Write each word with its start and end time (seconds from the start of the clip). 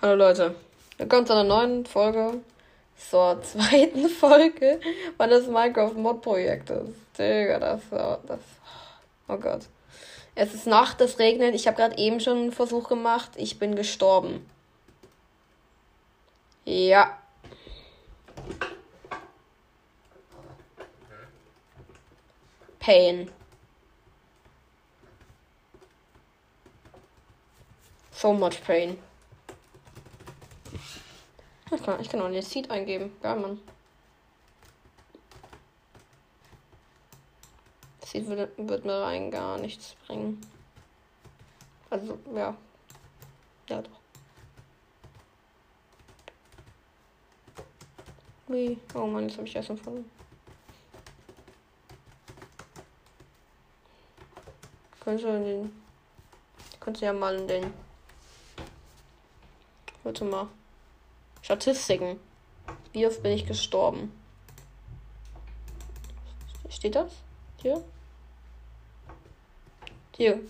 Hallo 0.00 0.14
Leute, 0.14 0.54
willkommen 0.96 1.26
zu 1.26 1.32
einer 1.32 1.42
neuen 1.42 1.84
Folge, 1.84 2.40
zur 2.96 3.42
zweiten 3.42 4.08
Folge 4.08 4.78
meines 5.18 5.48
Minecraft-Mod-Projektes. 5.48 6.90
Digga, 7.18 7.58
das, 7.58 7.80
das, 7.90 8.38
oh 9.26 9.36
Gott. 9.38 9.62
Es 10.36 10.54
ist 10.54 10.68
Nacht, 10.68 11.00
es 11.00 11.18
regnet, 11.18 11.56
ich 11.56 11.66
habe 11.66 11.76
gerade 11.76 11.98
eben 11.98 12.20
schon 12.20 12.38
einen 12.38 12.52
Versuch 12.52 12.88
gemacht, 12.88 13.32
ich 13.34 13.58
bin 13.58 13.74
gestorben. 13.74 14.48
Ja. 16.64 17.18
Pain. 22.78 23.32
So 28.12 28.32
much 28.32 28.62
pain. 28.64 28.96
Ich 31.70 31.82
kann, 31.82 32.00
ich 32.00 32.08
kann 32.08 32.20
auch 32.22 32.30
den 32.30 32.42
Seed 32.42 32.70
eingeben. 32.70 33.14
Geil, 33.20 33.38
Mann. 33.38 33.60
Seed 38.04 38.26
wird, 38.26 38.50
wird 38.56 38.84
mir 38.84 39.02
rein 39.02 39.30
gar 39.30 39.58
nichts 39.58 39.94
bringen. 40.06 40.40
Also, 41.90 42.18
ja. 42.34 42.56
Ja, 43.68 43.82
doch. 43.82 43.98
Ui. 48.48 48.78
Oh 48.94 49.06
Mann, 49.06 49.28
jetzt 49.28 49.36
habe 49.36 49.46
ich 49.46 49.54
Essen 49.54 49.76
verloren. 49.76 50.10
Könntest 55.00 55.26
du 55.26 55.32
den. 55.38 55.82
Könntest 56.80 57.02
du 57.02 57.06
ja 57.06 57.12
mal 57.12 57.36
in 57.36 57.46
den. 57.46 57.74
Warte 60.02 60.24
mal. 60.24 60.48
Statistiken. 61.48 62.20
Wie 62.92 63.06
oft 63.06 63.22
bin 63.22 63.32
ich 63.32 63.46
gestorben? 63.46 64.12
Steht 66.68 66.94
das? 66.94 67.10
Hier? 67.62 67.82
Hier. 70.14 70.40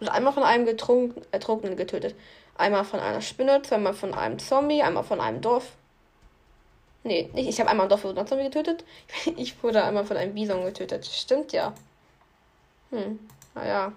Und 0.00 0.08
einmal 0.08 0.32
von 0.32 0.42
einem 0.42 0.66
getrunken, 0.66 1.22
Ertrunkenen 1.30 1.76
getötet. 1.76 2.16
Einmal 2.56 2.84
von 2.84 2.98
einer 2.98 3.20
Spinne, 3.20 3.62
zweimal 3.62 3.94
von 3.94 4.12
einem 4.12 4.40
Zombie, 4.40 4.82
einmal 4.82 5.04
von 5.04 5.20
einem 5.20 5.40
Dorf. 5.40 5.70
Nee, 7.04 7.30
nicht. 7.32 7.48
Ich 7.48 7.60
habe 7.60 7.70
einmal 7.70 7.86
ein 7.86 7.90
Dorf 7.90 8.00
von 8.00 8.18
einem 8.18 8.26
Zombie 8.26 8.42
getötet. 8.42 8.84
Ich 9.36 9.62
wurde 9.62 9.84
einmal 9.84 10.04
von 10.04 10.16
einem 10.16 10.34
Bison 10.34 10.64
getötet. 10.64 11.06
Stimmt 11.06 11.52
ja. 11.52 11.72
Hm. 12.90 13.20
Naja. 13.54 13.92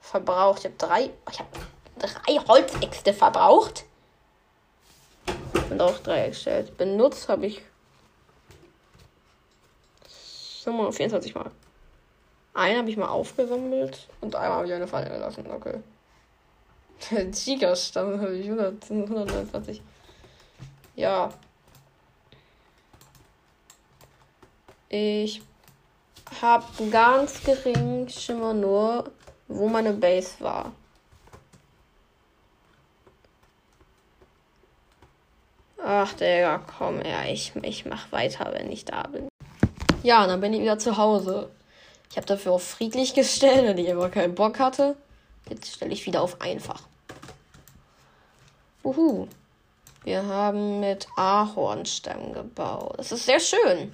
Verbraucht. 0.00 0.60
Ich 0.60 0.64
habe 0.64 0.76
drei. 0.78 1.10
Ich 1.30 1.38
habe 1.38 1.50
drei 1.98 2.38
Holzäxte 2.48 3.12
verbraucht 3.12 3.84
und 5.72 5.80
auch 5.80 5.98
drei 5.98 6.28
gestellt. 6.28 6.76
Benutzt 6.76 7.28
habe 7.28 7.46
ich 7.46 7.62
24 10.64 11.34
Mal. 11.34 11.50
Einen 12.54 12.78
habe 12.78 12.90
ich 12.90 12.96
mal 12.96 13.08
aufgesammelt 13.08 14.08
und 14.20 14.36
einmal 14.36 14.58
habe 14.58 14.66
ich 14.66 14.72
eine 14.72 14.86
Falle 14.86 15.10
gelassen. 15.10 15.46
Okay. 15.50 15.80
Tigerstamm 17.32 18.20
habe 18.20 18.36
ich 18.36 18.44
100, 18.44 18.90
129. 18.90 19.82
Ja. 20.94 21.32
Ich 24.88 25.42
habe 26.40 26.66
ganz 26.90 27.42
gering 27.42 28.08
Schimmer 28.08 28.52
nur, 28.52 29.10
wo 29.48 29.68
meine 29.68 29.94
Base 29.94 30.34
war. 30.40 30.72
Ach, 35.84 36.12
Digga, 36.12 36.58
komm, 36.78 37.02
ja, 37.04 37.24
ich, 37.24 37.52
ich 37.62 37.86
mach 37.86 38.12
weiter, 38.12 38.52
wenn 38.52 38.70
ich 38.70 38.84
da 38.84 39.02
bin. 39.02 39.28
Ja, 40.04 40.26
dann 40.28 40.40
bin 40.40 40.52
ich 40.52 40.60
wieder 40.60 40.78
zu 40.78 40.96
Hause. 40.96 41.50
Ich 42.08 42.16
habe 42.16 42.26
dafür 42.26 42.52
auf 42.52 42.62
friedlich 42.62 43.14
gestellt, 43.14 43.66
weil 43.66 43.78
ich 43.78 43.90
aber 43.90 44.08
keinen 44.08 44.34
Bock 44.34 44.60
hatte. 44.60 44.96
Jetzt 45.48 45.72
stelle 45.72 45.92
ich 45.92 46.06
wieder 46.06 46.22
auf 46.22 46.40
einfach. 46.40 46.82
Uhu. 48.84 49.26
Wir 50.04 50.24
haben 50.26 50.80
mit 50.80 51.08
Ahornstämmen 51.16 52.32
gebaut. 52.32 52.94
Das 52.98 53.10
ist 53.10 53.26
sehr 53.26 53.40
schön. 53.40 53.92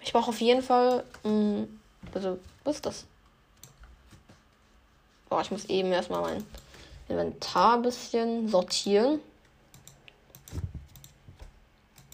Ich 0.00 0.12
brauche 0.12 0.30
auf 0.30 0.40
jeden 0.40 0.62
Fall. 0.62 1.04
Mh, 1.24 1.30
hm, 1.30 1.80
also, 2.14 2.38
was 2.64 2.76
ist 2.76 2.86
das? 2.86 3.04
Boah, 5.28 5.40
ich 5.40 5.50
muss 5.50 5.64
eben 5.66 5.92
erstmal 5.92 6.22
mein 6.22 6.46
Inventar 7.08 7.74
ein 7.74 7.82
bisschen 7.82 8.48
sortieren. 8.48 9.20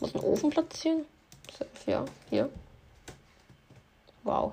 Muss 0.00 0.14
einen 0.14 0.24
Ofen 0.24 0.50
platzieren? 0.50 1.06
Ja, 1.86 2.04
hier. 2.28 2.50
Wow. 4.24 4.52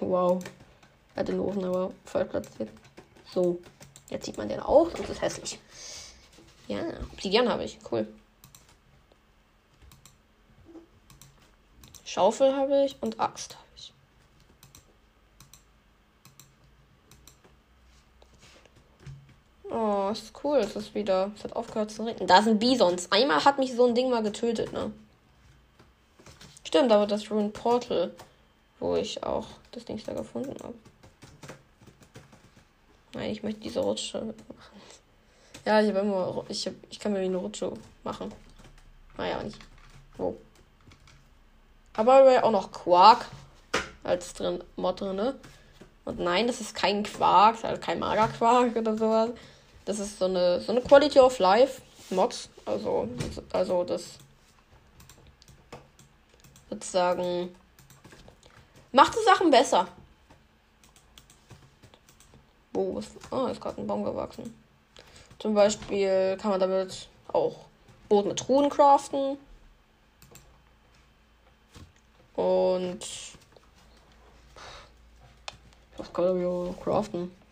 Wow. 0.00 0.44
Er 1.14 1.20
hat 1.20 1.28
den 1.28 1.40
Ofen 1.40 1.64
aber 1.64 1.92
voll 2.04 2.24
platziert. 2.24 2.70
So. 3.32 3.60
Jetzt 4.10 4.26
sieht 4.26 4.36
man 4.36 4.48
den 4.48 4.60
auch 4.60 4.92
und 4.94 5.08
ist 5.08 5.22
hässlich. 5.22 5.58
Ja, 6.68 6.82
Obsidian 7.12 7.48
habe 7.48 7.64
ich. 7.64 7.78
Cool. 7.90 8.06
Schaufel 12.04 12.54
habe 12.54 12.84
ich 12.84 12.96
und 13.02 13.18
Axt 13.18 13.56
habe 13.56 13.66
ich. 13.76 13.92
Oh, 19.74 20.10
ist 20.12 20.32
cool. 20.44 20.58
Es 20.58 20.76
ist 20.76 20.94
wieder. 20.94 21.32
Es 21.36 21.42
hat 21.42 21.56
aufgehört 21.56 21.90
zu 21.90 22.04
regnen. 22.04 22.28
Da 22.28 22.42
sind 22.42 22.60
Bisons. 22.60 23.10
Einmal 23.10 23.44
hat 23.44 23.58
mich 23.58 23.74
so 23.74 23.86
ein 23.86 23.94
Ding 23.96 24.08
mal 24.08 24.22
getötet, 24.22 24.72
ne? 24.72 24.92
Stimmt, 26.62 26.92
aber 26.92 27.08
das 27.08 27.28
Ruined 27.28 27.54
Portal, 27.54 28.12
wo 28.78 28.94
ich 28.94 29.24
auch 29.24 29.46
das 29.72 29.84
Ding 29.84 30.00
da 30.06 30.12
gefunden 30.12 30.54
habe. 30.62 30.74
Nein, 33.14 33.30
ich 33.30 33.42
möchte 33.42 33.62
diese 33.62 33.80
Rutsche 33.80 34.18
machen. 34.20 34.80
Ja, 35.64 35.80
ich 35.80 35.88
habe 35.88 35.98
immer. 36.00 36.44
Ich, 36.48 36.66
hab, 36.68 36.74
ich 36.88 37.00
kann 37.00 37.12
mir 37.12 37.18
eine 37.18 37.36
Rutsche 37.36 37.72
machen. 38.04 38.32
Naja, 39.16 39.42
nicht. 39.42 39.58
Wo? 40.16 40.36
Aber 41.94 42.26
wir 42.26 42.44
auch 42.44 42.52
noch 42.52 42.70
Quark 42.70 43.26
als 44.04 44.34
drin, 44.34 44.62
Mod 44.76 45.00
drin, 45.00 45.16
ne? 45.16 45.34
Und 46.04 46.20
nein, 46.20 46.46
das 46.46 46.60
ist 46.60 46.76
kein 46.76 47.02
Quark, 47.02 47.64
also 47.64 47.80
kein 47.80 47.98
Magerquark 47.98 48.76
oder 48.76 48.96
sowas. 48.96 49.30
Das 49.84 49.98
ist 49.98 50.18
so 50.18 50.24
eine, 50.24 50.60
so 50.60 50.72
eine 50.72 50.80
Quality 50.80 51.20
of 51.20 51.38
Life 51.38 51.82
Mod. 52.10 52.48
Also, 52.64 53.08
also 53.52 53.84
das 53.84 54.18
sozusagen 56.70 57.54
macht 58.92 59.14
die 59.14 59.24
Sachen 59.24 59.50
besser. 59.50 59.86
Wo 62.72 62.98
ist. 62.98 63.12
Ah, 63.30 63.48
ist 63.48 63.60
gerade 63.60 63.80
ein 63.80 63.86
Baum 63.86 64.04
gewachsen. 64.04 64.54
Zum 65.38 65.54
Beispiel 65.54 66.36
kann 66.40 66.52
man 66.52 66.60
damit 66.60 67.08
auch 67.32 67.66
Boden 68.08 68.28
mit 68.28 68.38
Truhen 68.38 68.70
craften. 68.70 69.36
Und 72.34 73.00
was 75.96 76.12
kann 76.12 76.42
man 76.42 76.80
craften? 76.80 77.43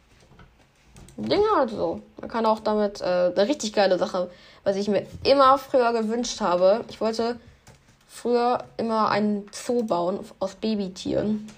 Dinge 1.17 1.45
halt 1.57 1.71
so. 1.71 2.01
Man 2.21 2.31
kann 2.31 2.47
auch 2.47 2.61
damit 2.61 3.01
äh, 3.01 3.05
eine 3.05 3.49
richtig 3.49 3.73
geile 3.73 3.99
Sache, 3.99 4.31
was 4.65 4.77
ich 4.77 4.89
mir 4.89 5.07
immer 5.25 5.59
früher 5.59 5.93
gewünscht 5.93 6.41
habe. 6.41 6.85
Ich 6.89 7.01
wollte 7.01 7.37
früher 8.09 8.65
immer 8.77 9.11
einen 9.11 9.47
Zoo 9.53 9.83
bauen 9.85 10.21
aus 10.39 10.55
Babytieren. 10.55 11.49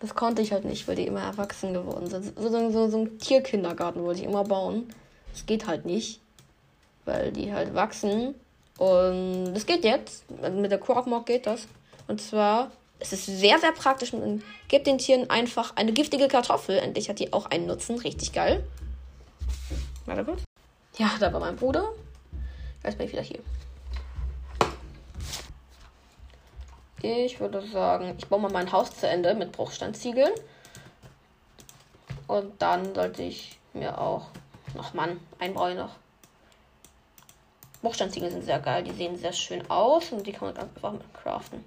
Das 0.00 0.14
konnte 0.14 0.42
ich 0.42 0.52
halt 0.52 0.64
nicht, 0.64 0.88
weil 0.88 0.96
die 0.96 1.06
immer 1.06 1.20
erwachsen 1.20 1.74
geworden 1.74 2.08
sind. 2.08 2.32
So, 2.38 2.48
so, 2.48 2.70
so, 2.70 2.88
so 2.88 2.98
ein 2.98 3.18
Tierkindergarten 3.18 4.02
wollte 4.02 4.20
ich 4.20 4.26
immer 4.26 4.44
bauen. 4.44 4.92
Das 5.32 5.44
geht 5.44 5.66
halt 5.66 5.84
nicht, 5.84 6.20
weil 7.04 7.32
die 7.32 7.52
halt 7.52 7.74
wachsen. 7.74 8.34
Und 8.78 9.52
das 9.52 9.66
geht 9.66 9.84
jetzt. 9.84 10.24
Mit 10.30 10.70
der 10.70 10.80
Quarkmog 10.80 11.26
geht 11.26 11.46
das. 11.46 11.66
Und 12.08 12.20
zwar 12.20 12.70
es 13.00 13.12
ist 13.12 13.26
sehr, 13.26 13.58
sehr 13.58 13.72
praktisch. 13.72 14.12
Man 14.12 14.42
gibt 14.68 14.86
den 14.86 14.98
Tieren 14.98 15.28
einfach 15.30 15.74
eine 15.76 15.92
giftige 15.92 16.28
Kartoffel. 16.28 16.78
Endlich 16.78 17.08
hat 17.08 17.18
die 17.18 17.32
auch 17.32 17.46
einen 17.46 17.66
Nutzen. 17.66 17.98
Richtig 17.98 18.32
geil. 18.32 18.64
Warte 20.06 20.24
kurz. 20.24 20.42
Ja, 20.98 21.10
da 21.18 21.32
war 21.32 21.40
mein 21.40 21.56
Bruder. 21.56 21.88
Jetzt 22.84 22.98
bin 22.98 23.06
ich 23.06 23.12
wieder 23.12 23.22
hier. 23.22 23.40
Ich 27.02 27.40
würde 27.40 27.66
sagen, 27.66 28.14
ich 28.18 28.26
baue 28.26 28.40
mal 28.40 28.50
mein 28.50 28.70
Haus 28.72 28.94
zu 28.94 29.08
Ende 29.08 29.34
mit 29.34 29.52
Bruchsteinziegeln. 29.52 30.32
Und 32.26 32.60
dann 32.60 32.94
sollte 32.94 33.22
ich 33.22 33.58
mir 33.72 33.98
auch 33.98 34.26
noch 34.74 34.92
Mann 34.92 35.18
einbauen 35.38 35.76
noch. 35.76 35.96
Bruchsteinziegeln 37.80 38.30
sind 38.30 38.44
sehr 38.44 38.60
geil. 38.60 38.84
Die 38.84 38.92
sehen 38.92 39.16
sehr 39.16 39.32
schön 39.32 39.68
aus 39.70 40.12
und 40.12 40.26
die 40.26 40.32
kann 40.32 40.48
man 40.48 40.54
ganz 40.54 40.76
einfach 40.76 40.92
mit 40.92 41.14
craften. 41.14 41.64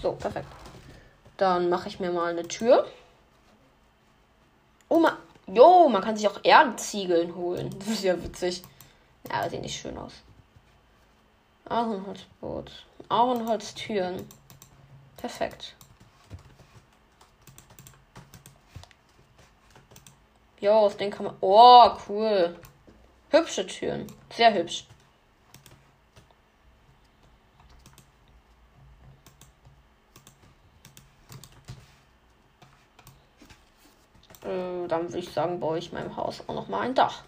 So, 0.00 0.12
perfekt. 0.12 0.46
Dann 1.36 1.68
mache 1.68 1.88
ich 1.88 2.00
mir 2.00 2.12
mal 2.12 2.30
eine 2.30 2.46
Tür. 2.46 2.86
Oh, 4.88 4.98
man. 4.98 5.16
Jo, 5.46 5.88
man 5.88 6.02
kann 6.02 6.16
sich 6.16 6.26
auch 6.26 6.40
Erdenziegeln 6.42 7.34
holen. 7.34 7.70
Das 7.78 7.88
ist 7.88 8.04
ja 8.04 8.22
witzig. 8.22 8.62
Ja, 9.28 9.42
das 9.42 9.50
sieht 9.50 9.62
nicht 9.62 9.78
schön 9.78 9.98
aus. 9.98 10.12
Ahornholzboot. 11.66 12.70
Ahornholztüren. 13.08 14.26
Perfekt. 15.16 15.74
Jo, 20.60 20.72
aus 20.72 20.96
dem 20.96 21.10
kann 21.10 21.26
man. 21.26 21.36
Oh, 21.40 21.90
cool. 22.08 22.56
Hübsche 23.30 23.66
Türen. 23.66 24.06
Sehr 24.34 24.54
hübsch. 24.54 24.86
Äh, 34.44 34.86
dann 34.88 35.08
würde 35.08 35.18
ich 35.18 35.32
sagen, 35.32 35.58
baue 35.58 35.78
ich 35.78 35.92
meinem 35.92 36.16
Haus 36.16 36.42
auch 36.46 36.54
noch 36.54 36.68
mal 36.68 36.80
ein 36.80 36.94
Dach. 36.94 37.22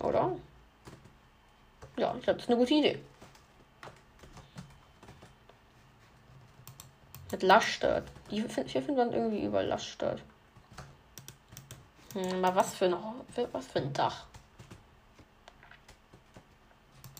Oder? 0.00 0.32
Ja, 1.96 2.14
ich 2.16 2.22
glaube, 2.22 2.38
das 2.38 2.44
ist 2.44 2.50
eine 2.50 2.58
gute 2.58 2.74
Idee. 2.74 2.98
Mit 7.30 7.42
Laststört. 7.42 8.08
Die 8.30 8.36
hier 8.36 8.48
findet 8.48 8.96
man 8.96 9.12
irgendwie 9.12 9.44
überall 9.44 9.66
Laststört. 9.66 10.22
Hm, 12.14 12.44
aber 12.44 12.56
was 12.56 12.74
für 12.74 12.86
ein, 12.86 12.96
was 13.52 13.66
für 13.66 13.80
ein 13.80 13.92
Dach? 13.92 14.24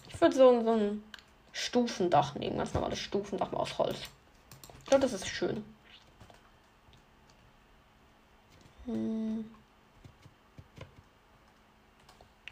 Ich 0.08 0.20
würde 0.20 0.34
so, 0.34 0.62
so 0.62 0.72
ein 0.72 1.04
Stufendach 1.52 2.34
nehmen, 2.34 2.56
ganz 2.56 2.72
normales 2.72 2.98
Stufendach 2.98 3.52
aus 3.52 3.78
Holz. 3.78 3.98
Ich 4.80 4.86
glaube, 4.86 5.02
das 5.02 5.12
ist 5.12 5.26
schön. 5.28 5.56
Hm. 5.56 5.64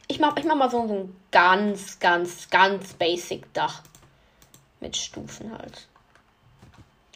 Ich 0.08 0.20
mach, 0.20 0.36
ich 0.36 0.44
mach 0.44 0.54
mal 0.54 0.70
so, 0.70 0.82
ein 0.82 1.16
ganz, 1.30 1.98
ganz, 1.98 2.50
ganz 2.50 2.92
basic 2.92 3.52
Dach. 3.54 3.82
Mit 4.80 4.96
Stufen 4.96 5.50
halt. 5.56 5.88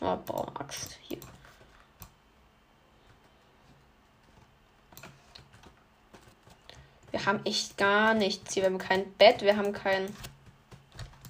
Oh, 0.00 0.16
braune 0.24 0.58
Axt. 0.58 0.96
Hier. 1.02 1.18
Wir 7.10 7.26
haben 7.26 7.44
echt 7.44 7.76
gar 7.76 8.14
nichts 8.14 8.54
hier. 8.54 8.62
Wir 8.62 8.70
haben 8.70 8.78
kein 8.78 9.12
Bett, 9.14 9.42
wir 9.42 9.56
haben 9.56 9.74
kein. 9.74 10.06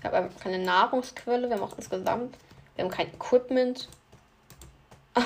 Wir 0.03 0.13
haben 0.13 0.37
keine 0.39 0.61
Nahrungsquelle, 0.61 1.49
wir 1.49 1.57
haben 1.57 1.65
auch 1.65 1.77
insgesamt. 1.77 2.37
Wir 2.77 2.85
haben 2.85 2.91
kein 2.93 3.13
Equipment. 3.13 3.89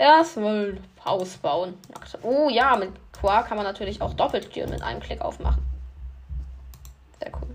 Erstmal 0.00 0.80
Haus 1.04 1.36
bauen. 1.36 1.78
Oh 2.22 2.48
ja, 2.48 2.74
mit 2.74 2.90
Qua 3.12 3.42
kann 3.42 3.58
man 3.58 3.66
natürlich 3.66 4.00
auch 4.00 4.14
Doppeltüren 4.14 4.70
mit 4.70 4.80
einem 4.80 4.98
Klick 4.98 5.20
aufmachen. 5.20 5.62
Sehr 7.18 7.30
cool. 7.34 7.54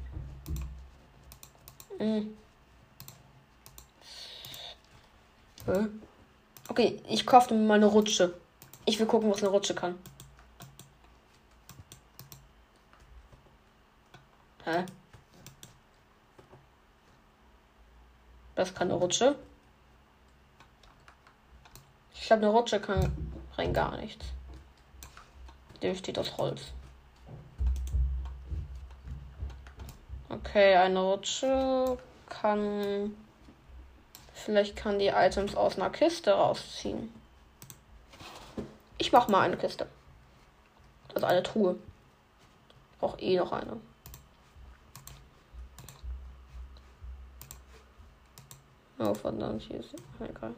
Mhm. 5.65 6.01
Okay, 6.68 7.01
ich 7.09 7.25
kaufe 7.25 7.56
mir 7.56 7.65
mal 7.65 7.74
eine 7.74 7.88
Rutsche. 7.88 8.36
Ich 8.86 9.00
will 9.00 9.07
gucken, 9.07 9.31
was 9.31 9.39
eine 9.41 9.50
Rutsche 9.50 9.74
kann. 9.74 9.98
Hä? 14.65 14.86
Das 18.53 18.75
kann 18.75 18.91
eine 18.91 19.00
Rutsche. 19.00 19.36
Ich 22.25 22.30
glaube, 22.30 22.42
eine 22.42 22.54
Rutsche 22.54 22.80
kann 22.80 23.16
rein 23.56 23.72
gar 23.72 23.98
nichts. 23.98 24.25
Der 25.83 25.94
steht 25.94 26.18
aus 26.18 26.36
Holz. 26.39 26.74
Okay, 30.30 30.75
eine 30.75 31.00
Rutsche 31.01 32.00
kann. 32.27 33.16
Vielleicht 34.33 34.75
kann 34.75 34.98
die 34.98 35.10
Items 35.10 35.56
aus 35.56 35.77
einer 35.77 35.92
Kiste 35.92 36.31
rausziehen. 36.31 37.13
Ich 38.98 39.12
mach 39.12 39.27
mal 39.27 39.42
eine 39.42 39.57
Kiste. 39.57 39.88
Also 41.13 41.27
eine 41.27 41.44
Truhe. 41.44 41.75
Ich 42.94 42.98
brauche 42.98 43.19
eh 43.19 43.38
noch 43.38 43.51
eine. 43.51 43.80
Oh, 48.98 49.13
verdammt, 49.13 49.62
hier 49.62 49.80
ist. 49.80 49.94
Egal. 50.19 50.56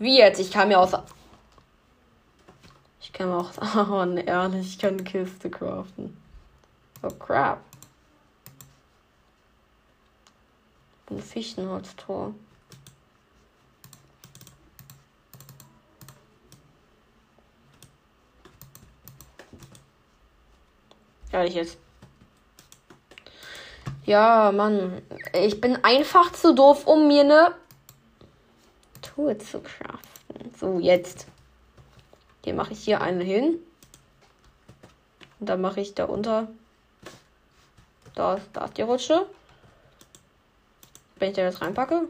Wie 0.00 0.16
jetzt? 0.16 0.40
Ich 0.40 0.50
kann 0.50 0.68
mir 0.68 0.80
aus. 0.80 0.92
Ich 3.02 3.12
kann 3.12 3.28
mir 3.28 3.36
auch. 3.36 3.50
Oh, 3.90 4.04
ne, 4.06 4.22
ehrlich, 4.22 4.66
ich 4.66 4.78
kann 4.78 4.94
eine 4.94 5.04
Kiste 5.04 5.50
craften. 5.50 6.16
Oh, 7.02 7.10
crap. 7.10 7.60
Ein 11.10 11.20
Fichtenholztor. 11.20 12.34
Ehrlich 21.30 21.54
jetzt. 21.54 21.78
Ja, 24.06 24.50
Mann. 24.50 25.02
Ich 25.34 25.60
bin 25.60 25.84
einfach 25.84 26.32
zu 26.32 26.54
doof, 26.54 26.86
um 26.86 27.06
mir 27.06 27.20
eine 27.20 27.54
Truhe 29.14 29.36
zu 29.38 29.60
craften. 29.60 30.54
So, 30.58 30.78
jetzt. 30.78 31.26
Hier 32.44 32.54
mache 32.54 32.72
ich 32.72 32.80
hier 32.80 33.00
eine 33.00 33.24
hin. 33.24 33.58
Und 35.38 35.48
dann 35.48 35.60
mache 35.60 35.80
ich 35.80 35.94
da 35.94 36.04
unter. 36.04 36.48
Da 38.14 38.34
ist, 38.34 38.48
da 38.52 38.66
ist 38.66 38.76
die 38.76 38.82
Rutsche. 38.82 39.26
Wenn 41.16 41.30
ich 41.30 41.36
da 41.36 41.42
jetzt 41.42 41.60
reinpacke, 41.60 42.08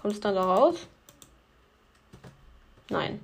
kommt 0.00 0.14
es 0.14 0.20
dann 0.20 0.34
da 0.34 0.42
raus? 0.42 0.86
Nein. 2.90 3.20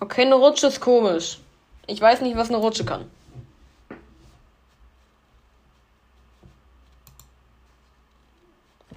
Okay, 0.00 0.22
eine 0.22 0.36
Rutsche 0.36 0.68
ist 0.68 0.80
komisch. 0.80 1.40
Ich 1.86 2.00
weiß 2.00 2.20
nicht, 2.22 2.36
was 2.36 2.48
eine 2.48 2.58
Rutsche 2.58 2.84
kann. 2.84 3.10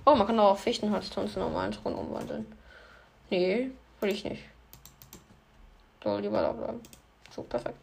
Oh, 0.06 0.16
man 0.16 0.26
kann 0.26 0.40
auch 0.40 0.58
Fichtenholzton 0.58 1.28
zu 1.28 1.40
normalen 1.40 1.74
Thron 1.74 1.96
umwandeln. 1.96 2.57
Nee, 3.30 3.72
will 4.00 4.10
ich 4.10 4.24
nicht. 4.24 4.44
Soll 6.04 6.22
lieber 6.22 6.42
da 6.42 6.52
bleiben. 6.52 6.82
So, 7.36 7.44
perfekt. 7.44 7.78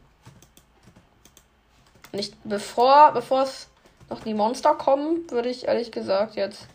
Nicht 2.13 2.37
bevor, 2.45 3.13
bevor 3.13 3.43
es 3.43 3.69
noch 4.09 4.21
die 4.21 4.35
Monster 4.35 4.75
kommen, 4.75 5.31
würde 5.31 5.49
ich 5.49 5.67
ehrlich 5.67 5.91
gesagt 5.91 6.37
jetzt 6.37 6.67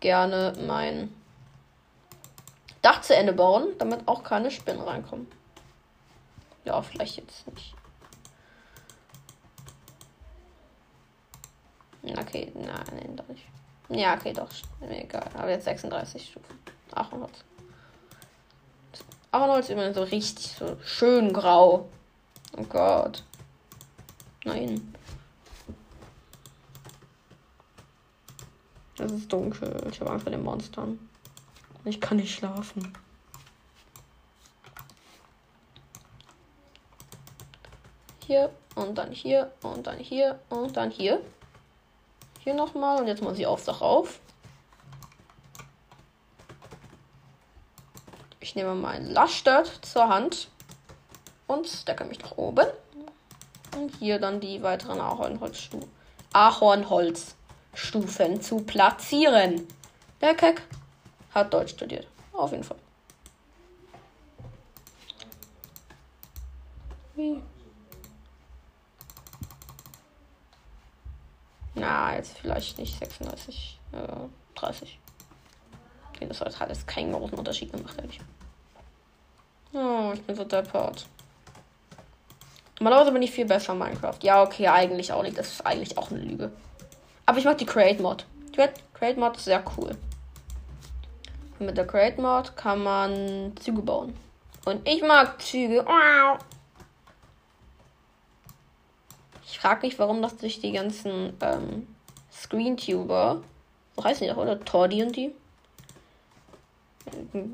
gerne 0.00 0.52
mein 0.66 1.14
Dach 2.82 3.00
zu 3.00 3.14
Ende 3.14 3.32
bauen, 3.32 3.68
damit 3.78 4.06
auch 4.06 4.22
keine 4.22 4.50
Spinnen 4.50 4.82
reinkommen. 4.82 5.26
Ja, 6.64 6.80
vielleicht 6.82 7.16
jetzt 7.16 7.46
nicht. 7.48 7.74
Okay, 12.02 12.52
nein, 12.54 12.84
nein, 12.92 13.16
doch 13.16 13.26
nicht. 13.28 13.44
Ja, 13.88 14.14
okay, 14.14 14.32
doch. 14.32 14.48
Egal. 14.88 15.28
Aber 15.34 15.50
jetzt 15.50 15.64
36 15.64 16.28
Stufen. 16.30 16.58
800. 16.94 17.30
Aber 19.30 19.58
ist 19.58 19.70
immer 19.70 19.92
so 19.92 20.02
richtig 20.02 20.54
so 20.58 20.76
schön 20.84 21.32
grau. 21.32 21.88
Oh 22.56 22.62
Gott. 22.64 23.24
Nein. 24.44 24.94
Es 28.98 29.12
ist 29.12 29.32
dunkel. 29.32 29.86
Ich 29.90 30.00
habe 30.00 30.10
Angst 30.10 30.24
vor 30.24 30.32
den 30.32 30.42
Monstern. 30.42 30.98
Ich 31.84 32.00
kann 32.00 32.16
nicht 32.16 32.34
schlafen. 32.34 32.92
Hier 38.26 38.50
und 38.74 38.96
dann 38.96 39.12
hier 39.12 39.52
und 39.62 39.86
dann 39.86 39.98
hier 39.98 40.38
und 40.48 40.76
dann 40.76 40.90
hier. 40.90 41.20
Hier 42.40 42.54
nochmal 42.54 43.00
und 43.00 43.06
jetzt 43.06 43.22
muss 43.22 43.38
ich 43.38 43.46
auch 43.46 43.60
darauf. 43.60 44.20
Ich 48.48 48.54
nehme 48.54 48.74
mein 48.74 49.10
Lastert 49.10 49.84
zur 49.84 50.08
Hand 50.08 50.48
und 51.48 51.66
stecke 51.66 52.06
mich 52.06 52.18
nach 52.20 52.38
oben. 52.38 52.66
Und 53.76 53.94
hier 53.96 54.18
dann 54.18 54.40
die 54.40 54.62
weiteren 54.62 55.02
Ahornholzstufen. 55.02 55.90
Ahornholzstufen 56.32 58.40
zu 58.40 58.62
platzieren. 58.62 59.68
Der 60.22 60.34
Keck 60.34 60.62
hat 61.34 61.52
Deutsch 61.52 61.72
studiert. 61.72 62.06
Auf 62.32 62.52
jeden 62.52 62.64
Fall. 62.64 62.78
Wie? 67.16 67.42
Na, 71.74 72.16
jetzt 72.16 72.38
vielleicht 72.38 72.78
nicht 72.78 72.98
36, 72.98 73.78
äh, 73.92 74.06
30. 74.54 74.98
Okay, 76.18 76.26
das 76.26 76.40
hat 76.40 76.60
alles 76.60 76.84
keinen 76.84 77.12
großen 77.12 77.38
Unterschied 77.38 77.72
gemacht, 77.72 77.96
ehrlich. 77.96 78.18
Oh, 79.72 80.10
ich 80.12 80.22
bin 80.22 80.34
so 80.34 80.42
deppert. 80.42 81.06
Normalerweise 82.80 83.12
bin 83.12 83.22
ich 83.22 83.30
viel 83.30 83.44
besser 83.44 83.72
in 83.72 83.78
Minecraft. 83.78 84.18
Ja, 84.22 84.42
okay, 84.42 84.66
eigentlich 84.66 85.12
auch 85.12 85.22
nicht. 85.22 85.38
Das 85.38 85.46
ist 85.52 85.64
eigentlich 85.64 85.96
auch 85.96 86.10
eine 86.10 86.18
Lüge. 86.18 86.50
Aber 87.24 87.38
ich 87.38 87.44
mag 87.44 87.56
die 87.58 87.66
Create 87.66 88.00
Mod. 88.00 88.26
Die 88.52 88.68
Create 88.94 89.16
Mod 89.16 89.36
ist 89.36 89.44
sehr 89.44 89.62
cool. 89.76 89.90
Und 91.60 91.66
mit 91.66 91.76
der 91.76 91.86
Create 91.86 92.18
Mod 92.18 92.56
kann 92.56 92.82
man 92.82 93.52
Züge 93.60 93.82
bauen. 93.82 94.16
Und 94.64 94.88
ich 94.88 95.02
mag 95.02 95.40
Züge. 95.40 95.84
Ich 99.44 99.60
frage 99.60 99.86
mich, 99.86 99.98
warum 100.00 100.20
das 100.20 100.36
durch 100.36 100.60
die 100.60 100.72
ganzen 100.72 101.32
ähm, 101.40 101.86
Screentuber, 102.32 103.40
so 103.94 104.02
heißen 104.02 104.26
die 104.26 104.32
auch, 104.32 104.38
oder? 104.38 104.58
Tordi 104.58 105.02
und 105.04 105.14
die. 105.14 105.32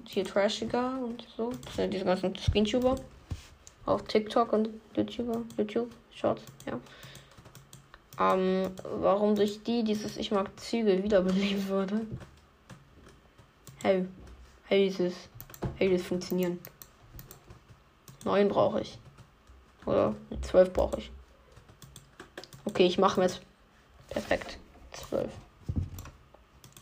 Hier 0.07 0.25
Trashiger 0.25 0.99
und 1.03 1.27
so. 1.37 1.53
Sind 1.75 1.93
diese 1.93 2.05
ganzen 2.05 2.35
Screentuber. 2.37 2.97
Auf 3.87 4.03
TikTok 4.05 4.53
und 4.55 4.71
YouTuber, 4.97 5.43
YouTube, 5.59 5.91
Shorts, 6.11 6.43
ja. 6.67 6.81
Ähm, 8.19 8.71
warum 8.83 9.35
durch 9.35 9.63
die 9.63 9.85
dieses 9.85 10.17
Ich 10.17 10.31
mag 10.31 10.49
Züge 10.59 11.03
wiederbelebt 11.03 11.69
wurde. 11.69 12.07
Hey, 13.83 14.07
hey, 14.65 14.89
dieses, 14.89 15.15
hey, 15.77 15.93
das 15.93 16.07
funktionieren. 16.07 16.59
Neun 18.25 18.49
brauche 18.49 18.81
ich. 18.81 18.99
Oder 19.85 20.15
zwölf 20.41 20.73
brauche 20.73 20.99
ich. 20.99 21.11
Okay, 22.65 22.87
ich 22.87 22.97
mache 22.97 23.21
jetzt. 23.21 23.43
Perfekt. 24.09 24.59
Zwölf. 24.93 25.31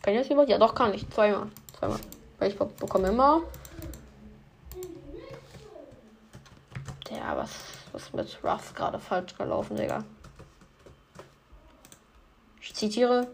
Kann 0.01 0.13
ich 0.13 0.21
das 0.21 0.29
überhaupt? 0.29 0.49
Ja, 0.49 0.57
doch, 0.57 0.73
kann 0.73 0.93
ich. 0.93 1.09
Zweimal. 1.09 1.47
Zweimal. 1.77 1.99
Weil 2.43 2.51
ich 2.51 2.57
bekomme 2.57 3.07
immer. 3.07 3.41
Ja, 7.09 7.37
was, 7.37 7.51
was 7.93 8.11
mit 8.11 8.37
Ruff 8.43 8.75
gerade 8.75 8.99
falsch 8.99 9.37
gelaufen, 9.37 9.77
Digga. 9.77 10.03
Ich 12.59 12.73
zitiere. 12.75 13.29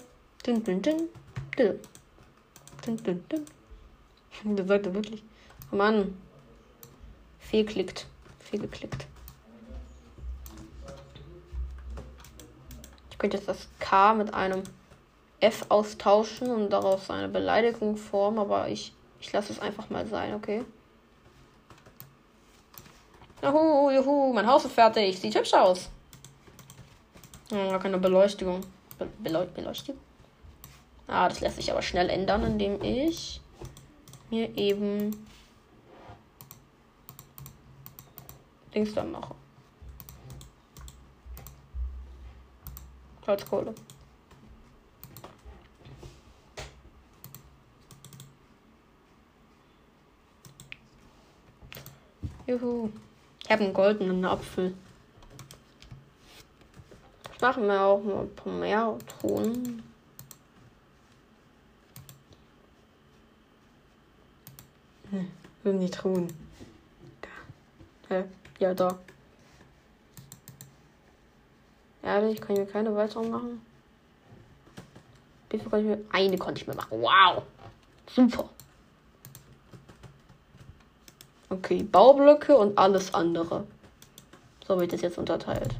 Dün, 0.46 0.64
dün, 0.64 0.84
dün, 0.84 1.10
dün. 1.58 1.80
Dün, 2.86 2.98
dün, 2.98 3.26
dün. 3.32 3.46
Der 4.58 4.68
sagte 4.68 4.94
wirklich. 4.94 5.24
Oh 5.72 5.76
Mann. 5.76 6.16
Fehlklickt. 7.40 8.06
Fehlgeklickt. 8.38 9.08
Ich 13.10 13.18
könnte 13.18 13.38
jetzt 13.38 13.50
das 13.50 13.68
K 13.80 14.14
mit 14.14 14.36
einem 14.36 14.62
F 15.40 15.66
austauschen 15.70 16.52
und 16.52 16.70
daraus 16.70 17.10
eine 17.10 17.28
Beleidigung 17.28 17.98
formen, 17.98 18.38
aber 18.38 18.68
ich, 18.68 18.94
ich 19.20 19.32
lasse 19.32 19.54
es 19.54 19.60
einfach 19.60 19.90
mal 19.90 20.06
sein, 20.06 20.34
okay? 20.34 20.66
Juhu, 23.42 23.90
juhu, 23.90 24.34
mein 24.34 24.48
Haus 24.48 24.66
ist 24.66 24.74
fertig. 24.74 25.20
Sieht 25.20 25.36
hübsch 25.36 25.54
aus. 25.54 25.90
Ja, 27.52 27.78
keine 27.80 27.98
Beleuchtung. 27.98 28.62
Be 28.98 29.08
Beleu 29.20 29.46
Beleuchtung? 29.46 29.98
Ah, 31.08 31.30
das 31.30 31.40
lässt 31.40 31.56
sich 31.56 31.72
aber 31.72 31.82
schnell 31.82 32.10
ändern, 32.10 32.44
indem 32.44 32.84
ich 32.84 33.42
mir 34.30 34.56
eben 34.58 35.26
Dings 38.76 38.94
dann 38.94 39.12
mache. 39.12 39.34
Holzkohle. 43.26 43.74
Juhu. 52.50 52.90
Ich 53.44 53.52
habe 53.52 53.64
einen 53.64 53.74
goldenen 53.74 54.26
Apfel. 54.26 54.74
Ich 57.32 57.42
mache 57.42 57.60
mir 57.60 57.80
auch 57.80 58.04
mal 58.04 58.22
ein 58.22 58.36
paar 58.36 58.54
mehr 58.54 58.98
Truhen. 59.08 59.84
Hm, 65.12 65.32
irgendwie 65.64 65.92
Truhen. 65.92 66.34
Da. 67.22 68.16
Hä? 68.16 68.24
Ja, 68.58 68.74
da. 68.74 68.98
Ehrlich, 72.02 72.42
kann 72.42 72.56
ich 72.56 72.62
mir 72.62 72.66
keine 72.66 72.96
weiteren 72.96 73.30
machen? 73.30 73.62
Wie 75.52 75.60
viel 75.60 75.70
konnte 75.70 75.86
ich 75.86 75.98
mir? 75.98 76.06
Eine 76.12 76.38
konnte 76.40 76.62
ich 76.62 76.68
mir 76.68 76.74
machen. 76.74 77.00
Wow. 77.00 77.44
Super. 78.08 78.50
Okay, 81.60 81.84
Baublöcke 81.84 82.58
und 82.58 82.78
alles 82.78 83.14
andere. 83.14 83.68
So 84.66 84.80
wird 84.80 84.94
das 84.94 85.02
jetzt 85.02 85.18
unterteilt. 85.18 85.76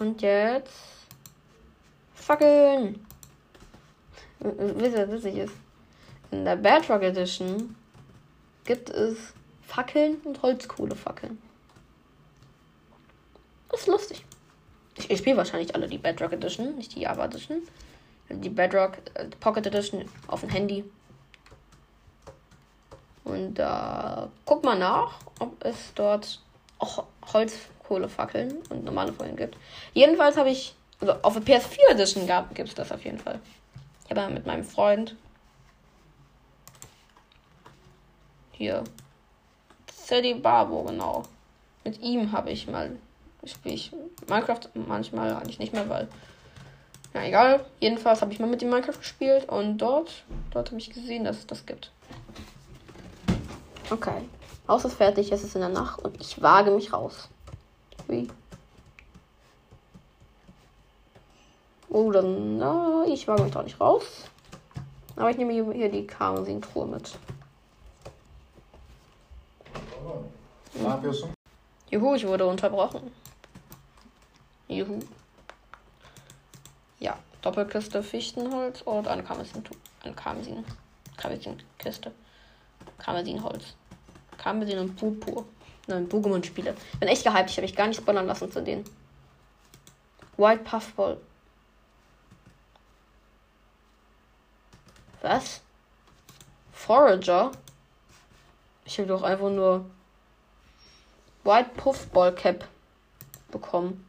Und 0.00 0.22
jetzt. 0.22 0.72
Fackeln! 2.14 3.04
Wisst 4.40 4.96
ihr, 4.96 5.06
was 5.06 5.16
witzig 5.16 5.36
ist? 5.36 5.54
In 6.30 6.46
der 6.46 6.56
Bedrock 6.56 7.02
Edition 7.02 7.76
gibt 8.64 8.88
es 8.88 9.34
Fackeln 9.60 10.16
und 10.24 10.40
Holzkohlefackeln. 10.40 11.38
Das 13.68 13.80
ist 13.80 13.86
lustig. 13.86 14.24
Ich, 14.96 15.10
ich 15.10 15.18
spiele 15.18 15.36
wahrscheinlich 15.36 15.74
alle 15.74 15.88
die 15.88 15.98
Bedrock 15.98 16.32
Edition, 16.32 16.74
nicht 16.76 16.94
die 16.94 17.00
Java 17.00 17.26
Edition. 17.26 17.60
Die 18.30 18.48
Bedrock 18.48 18.96
äh, 19.14 19.26
Pocket 19.40 19.66
Edition 19.66 20.06
auf 20.26 20.40
dem 20.40 20.48
Handy. 20.48 20.84
Und 23.24 23.54
da 23.54 24.24
äh, 24.24 24.28
guck 24.44 24.64
mal 24.64 24.78
nach, 24.78 25.20
ob 25.38 25.64
es 25.64 25.92
dort 25.94 26.40
auch 26.78 27.04
Holzkohlefackeln 27.32 28.58
und 28.68 28.84
normale 28.84 29.12
Fackeln 29.12 29.36
gibt. 29.36 29.56
Jedenfalls 29.94 30.36
habe 30.36 30.50
ich, 30.50 30.74
also 31.00 31.14
auf 31.22 31.38
der 31.38 31.42
PS4 31.42 31.90
Edition 31.90 32.26
gibt 32.54 32.68
es 32.68 32.74
das 32.74 32.90
auf 32.90 33.04
jeden 33.04 33.18
Fall. 33.18 33.38
Ich 34.08 34.16
habe 34.16 34.32
mit 34.32 34.46
meinem 34.46 34.64
Freund 34.64 35.16
hier 38.52 38.84
Sadie 39.92 40.34
Barbo, 40.34 40.82
genau. 40.82 41.22
Mit 41.84 42.00
ihm 42.00 42.32
habe 42.32 42.50
ich 42.50 42.66
mal 42.66 42.90
gespielt. 43.40 43.92
Minecraft 44.28 44.60
manchmal 44.74 45.34
eigentlich 45.34 45.58
nicht 45.58 45.72
mehr, 45.72 45.88
weil. 45.88 46.08
Na 47.14 47.26
egal. 47.26 47.64
Jedenfalls 47.80 48.20
habe 48.20 48.32
ich 48.32 48.38
mal 48.38 48.46
mit 48.46 48.62
ihm 48.62 48.70
Minecraft 48.70 48.98
gespielt 48.98 49.48
und 49.48 49.78
dort, 49.78 50.24
dort 50.50 50.68
habe 50.68 50.78
ich 50.78 50.90
gesehen, 50.90 51.24
dass 51.24 51.38
es 51.38 51.46
das 51.46 51.66
gibt. 51.66 51.90
Okay. 53.90 54.28
Haus 54.68 54.84
ist 54.84 54.94
fertig, 54.94 55.30
es 55.32 55.42
ist 55.42 55.54
in 55.54 55.60
der 55.60 55.70
Nacht 55.70 56.00
und 56.02 56.20
ich 56.20 56.40
wage 56.40 56.70
mich 56.70 56.92
raus. 56.92 57.28
Wie? 58.08 58.28
Oh, 61.88 62.10
dann, 62.10 62.58
na, 62.58 63.04
ich 63.06 63.28
wage 63.28 63.42
mich 63.42 63.52
doch 63.52 63.64
nicht 63.64 63.80
raus. 63.80 64.24
Aber 65.16 65.30
ich 65.30 65.36
nehme 65.36 65.52
hier, 65.52 65.90
die 65.90 66.06
Karmesin-Truhe 66.06 66.86
mit. 66.86 67.18
Mhm. 70.74 71.34
Juhu, 71.90 72.14
ich 72.14 72.26
wurde 72.26 72.46
unterbrochen. 72.46 73.12
Juhu. 74.68 75.00
Ja, 76.98 77.18
Doppelkiste 77.42 78.04
Fichtenholz 78.04 78.82
und 78.82 79.08
eine 79.08 79.24
Karmesin, 79.24 79.64
eine 80.04 80.14
Karmesin, 80.14 80.64
Karmesin-Kiste. 81.16 82.12
Karmesinholz. 82.98 83.74
Karmesin 84.38 84.78
und 84.78 84.96
Purpur. 84.96 85.44
Nein, 85.86 86.08
Pokémon-Spiele. 86.08 86.74
Bin 87.00 87.08
echt 87.08 87.24
gehypt, 87.24 87.50
ich 87.50 87.56
habe 87.56 87.62
mich 87.62 87.76
gar 87.76 87.86
nicht 87.86 88.00
spoilern 88.00 88.26
lassen 88.26 88.50
zu 88.50 88.62
denen. 88.62 88.84
White 90.36 90.64
Puffball. 90.64 91.18
Was? 95.20 95.60
Forager? 96.72 97.52
Ich 98.84 98.98
habe 98.98 99.08
doch 99.08 99.22
einfach 99.22 99.50
nur 99.50 99.86
White 101.44 101.70
Puffball 101.76 102.34
Cap 102.34 102.68
bekommen. 103.50 104.06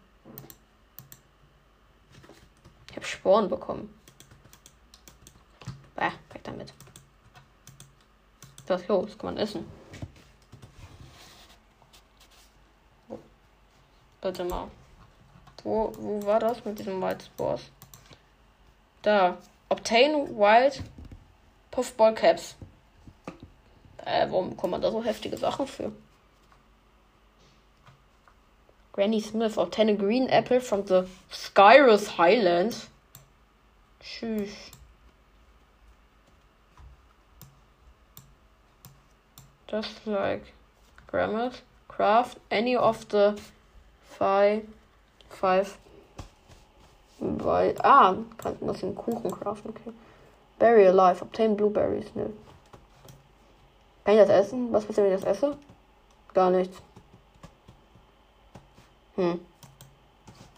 Ich 2.90 2.96
habe 2.96 3.06
Sporen 3.06 3.50
bekommen. 3.50 3.94
Bäh, 5.96 6.12
weg 6.32 6.44
damit. 6.44 6.74
Das, 8.66 8.88
jo, 8.88 9.04
das 9.04 9.18
kann 9.18 9.34
man 9.34 9.38
essen. 9.38 9.66
Warte 14.22 14.44
mal. 14.46 14.70
Wo, 15.64 15.92
wo 15.98 16.26
war 16.26 16.40
das 16.40 16.64
mit 16.66 16.80
diesem 16.80 17.02
White 17.02 17.26
Spores? 17.26 17.62
Da. 19.02 19.38
Obtain 19.70 20.38
Wild 20.38 20.82
Puffball 21.72 22.14
Caps. 22.14 22.56
Äh, 24.06 24.30
warum 24.30 24.52
bekommt 24.52 24.72
man 24.72 24.82
da 24.82 24.92
so 24.92 25.04
heftige 25.04 25.38
Sachen 25.38 25.66
für? 25.66 25.92
Granny 28.94 29.20
Smith 29.22 29.58
obtain 29.58 29.90
a 29.90 29.94
green 29.94 30.28
apple 30.30 30.62
from 30.62 30.86
the 30.86 31.06
Skyrus 31.32 32.18
Highlands. 32.18 32.88
Tschüss. 34.00 34.52
Just 39.74 40.06
like 40.06 40.54
grammars. 41.08 41.64
Craft 41.88 42.38
any 42.52 42.76
of 42.76 43.10
the 43.10 43.36
five. 44.04 44.68
Five. 45.30 45.80
Weil, 47.20 47.74
ah, 47.84 48.16
kann 48.38 48.56
das 48.62 48.82
den 48.82 48.94
Kuchen 48.94 49.32
craften, 49.32 49.72
okay. 49.72 49.92
Berry 50.60 50.86
alive. 50.86 51.24
Obtain 51.24 51.56
blueberries. 51.58 52.06
Nö. 52.14 52.28
Kann 54.06 54.14
ich 54.14 54.20
das 54.20 54.30
essen? 54.30 54.72
Was 54.72 54.86
passiert, 54.86 55.08
wenn 55.08 55.16
ich 55.16 55.22
das 55.22 55.38
esse? 55.38 55.58
Gar 56.36 56.52
nichts. 56.52 56.80
Hm. 59.16 59.40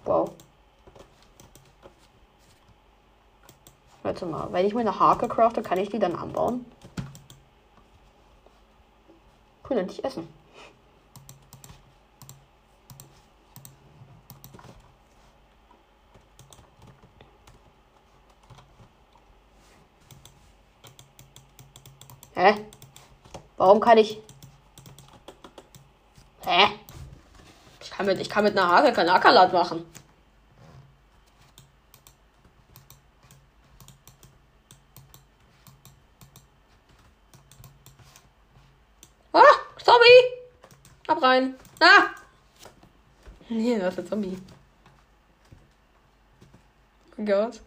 Wow. 0.04 0.32
Warte 4.04 4.26
mal, 4.26 4.52
wenn 4.52 4.66
ich 4.66 4.74
mir 4.74 4.82
eine 4.82 5.00
Hake 5.00 5.30
crafte, 5.30 5.62
kann 5.62 5.78
ich 5.78 5.90
die 5.90 6.00
dann 6.00 6.16
anbauen? 6.16 6.66
Dann 9.70 9.88
nicht 9.88 10.04
essen. 10.06 10.28
Hä? 22.36 22.54
Warum 23.58 23.80
kann 23.80 23.98
ich. 23.98 24.22
Hä? 26.46 26.68
Ich 27.82 27.90
kann 27.92 28.06
mit, 28.06 28.20
ich 28.20 28.30
kann 28.30 28.44
mit 28.44 28.58
einer 28.58 28.70
Hake 28.70 28.92
kein 28.94 29.10
Ackerland 29.10 29.54
machen. 29.54 29.86
Ah, 39.32 39.42
Zombie! 39.84 40.06
Ab 41.08 41.15
rein. 41.26 41.56
Ah! 41.80 42.10
Nee, 43.50 43.80
das 43.80 43.94
ist 43.94 44.00
ein 44.00 44.08
Zombie. 44.08 44.38
Oh 47.18 47.26
Gott. 47.26 47.62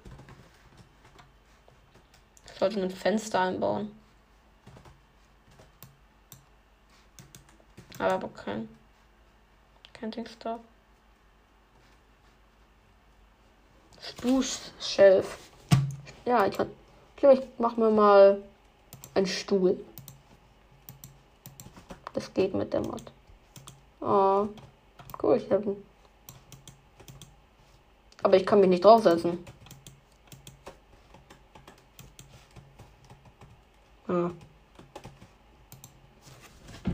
Ich 2.46 2.58
sollte 2.58 2.82
ein 2.82 2.90
Fenster 2.90 3.40
einbauen. 3.40 3.92
Aber 7.98 8.28
kein. 8.28 8.68
Kein 9.92 10.10
Dings 10.10 10.36
da. 10.38 10.60
Spruce 14.00 14.72
Shelf. 14.80 15.38
Ja, 16.24 16.46
ich 16.46 16.56
kann. 16.56 16.70
Glaube, 17.16 17.40
ich 17.40 17.58
mache 17.58 17.80
mir 17.80 17.90
mal 17.90 18.42
einen 19.14 19.26
Stuhl. 19.26 19.84
Das 22.14 22.32
geht 22.32 22.54
mit 22.54 22.72
der 22.72 22.80
Mod. 22.80 23.12
Oh, 24.00 24.48
cool, 25.22 25.36
ich 25.36 25.50
habe 25.50 25.76
Aber 28.22 28.36
ich 28.36 28.46
kann 28.46 28.60
mich 28.60 28.68
nicht 28.68 28.84
draufsetzen. 28.84 29.38
Ah. 34.06 34.30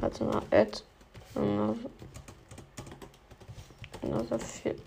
Warte 0.00 0.25
mal, 0.25 0.42
Add. 0.50 0.82
Another, 1.34 1.90
another 4.02 4.38
fit. 4.38 4.80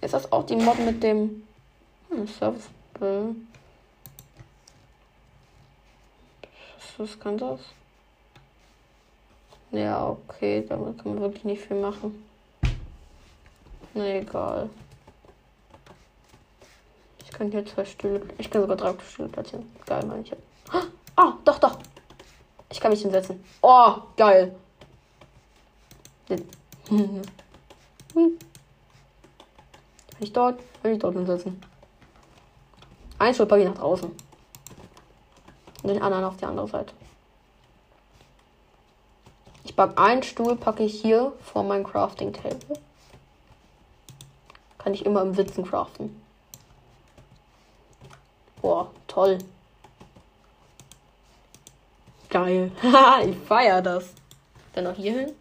Ist 0.00 0.14
das 0.14 0.32
auch 0.32 0.44
die 0.46 0.56
Mod 0.56 0.78
mit 0.78 1.02
dem 1.02 1.42
hm, 2.08 2.26
Service 2.26 2.68
Was 6.98 7.18
kann 7.18 7.38
das? 7.38 7.60
Ja, 9.70 10.08
okay, 10.08 10.66
damit 10.68 10.98
kann 10.98 11.14
man 11.14 11.22
wirklich 11.22 11.44
nicht 11.44 11.62
viel 11.62 11.80
machen. 11.80 12.24
Ne, 13.94 14.20
egal. 14.20 14.68
Ich 17.22 17.30
kann 17.30 17.50
hier 17.52 17.64
zwei 17.64 17.84
Stühle. 17.84 18.22
Ich 18.38 18.50
kann 18.50 18.62
sogar 18.62 18.76
drei 18.76 18.94
Stühle 19.04 19.28
platzieren. 19.28 19.70
Geil, 19.86 20.04
meine 20.06 20.22
ich. 20.22 20.32
Oh, 21.16 21.32
doch, 21.44 21.58
doch. 21.60 21.78
Ich 22.70 22.80
kann 22.80 22.90
mich 22.90 23.02
hinsetzen. 23.02 23.44
Oh, 23.62 23.94
geil. 24.16 24.56
Bin 26.26 26.48
ich 30.18 30.32
dort? 30.32 30.60
Will 30.82 30.92
ich 30.92 30.98
dort 30.98 31.14
hinsetzen? 31.14 31.60
Ein 33.18 33.32
ich 33.32 33.38
nach 33.38 33.74
draußen. 33.74 34.27
Und 35.82 35.88
den 35.88 36.02
anderen 36.02 36.24
auf 36.24 36.36
die 36.36 36.44
andere 36.44 36.68
Seite. 36.68 36.92
Ich 39.64 39.76
packe 39.76 39.98
einen 39.98 40.22
Stuhl, 40.22 40.56
packe 40.56 40.82
ich 40.82 41.00
hier 41.00 41.32
vor 41.40 41.62
mein 41.62 41.84
Crafting 41.84 42.32
Table. 42.32 42.78
Kann 44.78 44.94
ich 44.94 45.04
immer 45.04 45.22
im 45.22 45.34
Sitzen 45.34 45.64
craften. 45.64 46.20
Boah, 48.62 48.90
toll. 49.06 49.38
Geil. 52.30 52.72
ich 53.26 53.36
feier 53.46 53.82
das. 53.82 54.14
Dann 54.72 54.84
noch 54.84 54.94
hier 54.94 55.12
hin. 55.12 55.32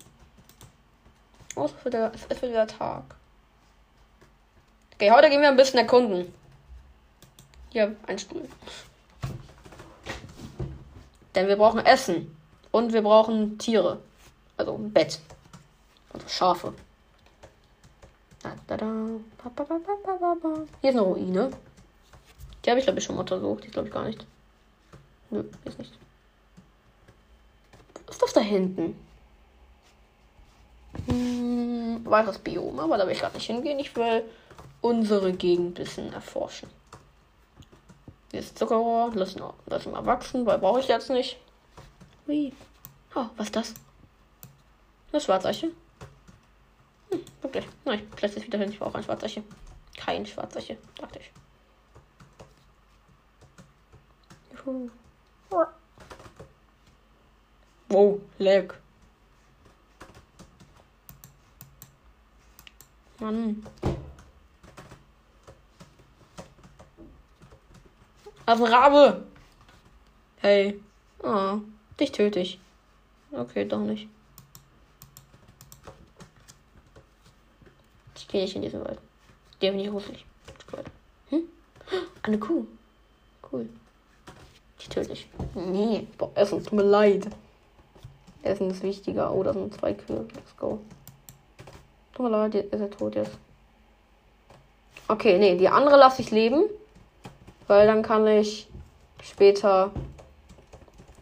Oh, 1.55 1.65
es 1.65 1.71
ist 1.71 1.85
wieder, 1.85 2.11
es 2.13 2.25
ist 2.25 2.41
wieder 2.41 2.67
Tag. 2.67 3.03
Okay, 4.93 5.11
heute 5.11 5.29
gehen 5.29 5.41
wir 5.41 5.49
ein 5.49 5.57
bisschen 5.57 5.79
erkunden. 5.79 6.33
Hier, 7.69 7.95
ein 8.07 8.19
Stuhl. 8.19 8.47
Denn 11.37 11.47
wir 11.47 11.55
brauchen 11.55 11.85
Essen. 11.85 12.35
Und 12.71 12.93
wir 12.93 13.03
brauchen 13.03 13.59
Tiere. 13.59 13.99
Also 14.57 14.73
ein 14.73 14.91
Bett. 14.91 15.19
Also 16.11 16.27
Schafe. 16.27 16.73
Hier 20.81 20.89
ist 20.89 20.95
eine 20.95 21.01
Ruine. 21.01 21.51
Die 22.65 22.69
habe 22.71 22.79
ich, 22.79 22.87
glaube 22.87 22.97
ich, 22.97 23.05
schon 23.05 23.15
mal 23.15 23.21
untersucht. 23.21 23.63
Die 23.63 23.67
glaube 23.67 23.87
ich 23.87 23.93
gar 23.93 24.05
nicht. 24.05 24.25
Nö, 25.29 25.43
ist 25.63 25.77
nicht. 25.77 25.93
Was 28.07 28.15
ist 28.15 28.23
das 28.23 28.33
da 28.33 28.41
hinten? 28.41 28.97
Hm, 31.05 32.03
weiteres 32.03 32.39
Biom, 32.39 32.79
aber 32.79 32.97
da 32.97 33.05
will 33.05 33.13
ich 33.13 33.19
gerade 33.19 33.35
nicht 33.35 33.45
hingehen. 33.45 33.77
Ich 33.77 33.95
will 33.95 34.23
unsere 34.81 35.33
Gegend 35.33 35.67
ein 35.67 35.73
bisschen 35.75 36.11
erforschen. 36.13 36.67
Hier 38.31 38.39
ist 38.39 38.57
Zuckerrohr. 38.57 39.13
Lassen, 39.13 39.41
lassen 39.65 39.91
mal 39.91 40.05
wachsen, 40.05 40.45
weil 40.45 40.59
brauche 40.59 40.79
ich 40.79 40.87
jetzt 40.87 41.09
nicht. 41.09 41.39
Hui. 42.27 42.53
Oh, 43.15 43.25
was 43.37 43.47
ist 43.47 43.55
das? 43.55 43.73
Eine 45.11 45.21
Schwarzeiche. 45.21 45.71
Hm, 47.09 47.21
wirklich. 47.41 47.65
Nein, 47.85 48.07
vielleicht 48.15 48.35
ist 48.35 48.45
wieder 48.45 48.59
hin. 48.59 48.71
Ich 48.71 48.79
brauche 48.79 48.97
ein 48.97 49.03
Schwarzeiche. 49.03 49.43
Kein 49.97 50.25
Schwarzeiche, 50.25 50.77
dachte 50.97 51.19
ich. 51.19 51.31
Wow, 57.89 58.19
lag. 58.37 58.75
Mann. 63.19 63.65
Also 68.47 68.63
Rabe. 68.63 69.25
Hey. 70.37 70.79
Oh, 71.21 71.57
dich 71.99 72.13
töte 72.13 72.39
ich. 72.39 72.59
Okay, 73.33 73.65
doch 73.65 73.81
nicht. 73.81 74.07
Ich 78.15 78.25
gehe 78.29 78.43
nicht 78.43 78.55
in 78.55 78.61
diesen 78.61 78.85
Wald. 78.85 78.99
Der 79.61 79.71
bin 79.71 79.81
ich 79.81 79.89
gruselig. 79.89 80.25
Hm? 81.29 81.41
Eine 82.23 82.39
Kuh. 82.39 82.65
Cool. 83.51 83.67
Die 84.79 84.87
töte 84.87 85.11
ich. 85.11 85.27
Nee, 85.53 86.07
boah, 86.17 86.31
Essen, 86.35 86.63
tut 86.63 86.71
mir 86.71 86.83
leid. 86.83 87.27
Essen 88.43 88.69
ist 88.69 88.81
wichtiger. 88.81 89.33
Oh, 89.33 89.43
da 89.43 89.51
sind 89.51 89.73
zwei 89.73 89.93
Kühe. 89.93 90.25
Let's 90.33 90.55
go. 90.55 90.79
Tut 92.13 92.23
mir 92.23 92.29
leid, 92.29 92.55
ist 92.55 92.79
er 92.79 92.89
tot 92.89 93.15
jetzt. 93.15 93.37
Okay, 95.09 95.37
nee, 95.37 95.57
die 95.57 95.67
andere 95.67 95.97
lasse 95.97 96.21
ich 96.21 96.31
leben. 96.31 96.63
Weil 97.67 97.87
dann 97.87 98.01
kann 98.01 98.25
ich 98.27 98.67
später 99.21 99.91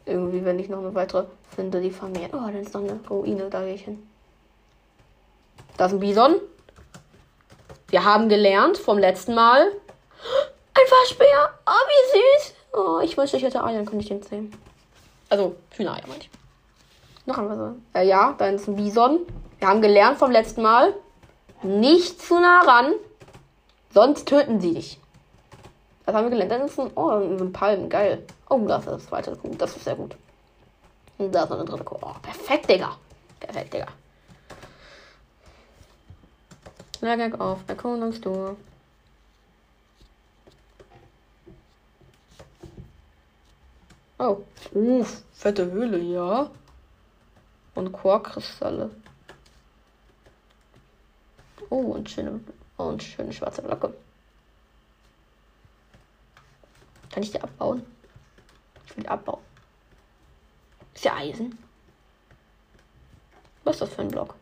irgendwie, 0.05 0.45
wenn 0.45 0.59
ich 0.59 0.69
noch 0.69 0.79
eine 0.79 0.93
weitere 0.93 1.25
finde, 1.55 1.81
die 1.81 1.91
vermehren. 1.91 2.31
Oh, 2.33 2.45
dann 2.45 2.55
ist 2.55 2.73
noch 2.73 2.81
eine 2.81 2.99
Ruine, 3.09 3.49
da 3.49 3.61
gehe 3.61 3.73
ich 3.73 3.83
hin. 3.83 4.07
Da 5.77 5.87
ist 5.87 5.93
ein 5.93 5.99
Bison. 5.99 6.35
Wir 7.89 8.03
haben 8.03 8.29
gelernt 8.29 8.77
vom 8.77 8.97
letzten 8.97 9.35
Mal. 9.35 9.71
Ein 10.73 10.91
Waschbär. 11.01 11.49
Oh, 11.65 11.71
wie 11.71 12.17
süß. 12.17 12.53
Oh, 12.73 12.99
ich 13.03 13.17
wünschte, 13.17 13.37
ich 13.37 13.43
hätte 13.43 13.63
Eier, 13.63 13.77
dann 13.77 13.85
könnte 13.85 14.03
ich 14.03 14.09
den 14.09 14.21
sehen. 14.21 14.53
Also, 15.29 15.55
Hühnereier, 15.71 16.03
meine 16.07 16.19
ich. 16.19 16.29
Noch 17.25 17.37
ein 17.37 17.49
Wasser. 17.49 17.75
Äh, 17.93 18.07
ja, 18.07 18.35
da 18.37 18.47
ist 18.47 18.67
ein 18.67 18.75
Bison. 18.75 19.19
Wir 19.59 19.67
haben 19.67 19.81
gelernt 19.81 20.17
vom 20.17 20.31
letzten 20.31 20.61
Mal. 20.61 20.93
Nicht 21.63 22.21
zu 22.21 22.39
nah 22.39 22.61
ran. 22.61 22.93
Sonst 23.93 24.27
töten 24.27 24.59
sie 24.59 24.73
dich. 24.73 24.99
Was 26.05 26.13
haben 26.13 26.25
wir 26.25 26.29
gelernt? 26.29 26.51
Das 26.51 26.71
ist 26.71 26.79
ein, 26.79 26.91
oh, 26.95 27.09
ein 27.09 27.51
Palm. 27.51 27.89
Geil. 27.89 28.23
Oh, 28.49 28.59
das 28.67 28.85
ist 28.85 28.91
das 28.91 29.05
zweite 29.07 29.35
Punkt. 29.35 29.59
Das 29.59 29.75
ist 29.75 29.83
sehr 29.83 29.95
gut. 29.95 30.15
Und 31.17 31.33
da 31.33 31.43
ist 31.43 31.49
noch 31.49 31.57
eine 31.57 31.65
dritte 31.65 31.83
Kurve. 31.83 32.05
Oh, 32.05 32.15
perfekt, 32.21 32.69
Digga. 32.69 32.95
Perfekt, 33.39 33.73
Digga. 33.73 33.87
Lehrgang 37.01 37.39
auf 37.39 37.59
Erkundungstour. 37.67 38.55
Oh. 44.17 44.37
Uff, 44.73 45.23
fette 45.33 45.71
Höhle, 45.71 45.97
ja. 45.99 46.49
Und 47.73 47.91
Quarkkristalle. 47.91 48.89
Oh, 51.69 51.93
und 51.93 52.09
schöne, 52.09 52.39
und 52.77 53.03
schöne 53.03 53.33
schwarze 53.33 53.61
Blöcke. 53.61 53.93
Kann 57.15 57.23
ich 57.23 57.31
die 57.31 57.41
abbauen? 57.41 57.81
Ich 58.85 58.97
will 58.97 59.03
die 59.03 59.09
abbauen. 59.09 59.39
Ist 60.93 61.05
ja 61.05 61.15
Eisen. 61.15 61.57
Was 63.63 63.77
ist 63.77 63.83
das 63.83 63.93
für 63.93 64.01
ein 64.01 64.09
Block? 64.09 64.35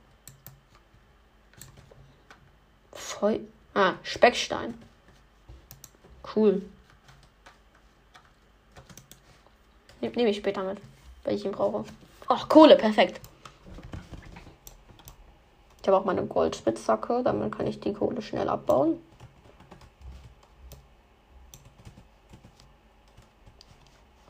Feu. 2.91 3.37
Ah, 3.75 3.93
Speckstein. 4.01 4.73
Cool. 6.35 6.63
Nehme 10.01 10.29
ich 10.29 10.37
später 10.37 10.63
mit, 10.63 10.81
weil 11.25 11.35
ich 11.35 11.45
ihn 11.45 11.51
brauche. 11.51 11.85
Ach, 12.27 12.49
Kohle, 12.49 12.75
perfekt. 12.75 13.21
Ich 15.79 15.87
habe 15.87 15.97
auch 15.97 16.05
meine 16.05 16.25
Goldspitzsacke, 16.25 17.21
damit 17.23 17.55
kann 17.55 17.67
ich 17.67 17.79
die 17.79 17.93
Kohle 17.93 18.23
schnell 18.23 18.49
abbauen. 18.49 18.99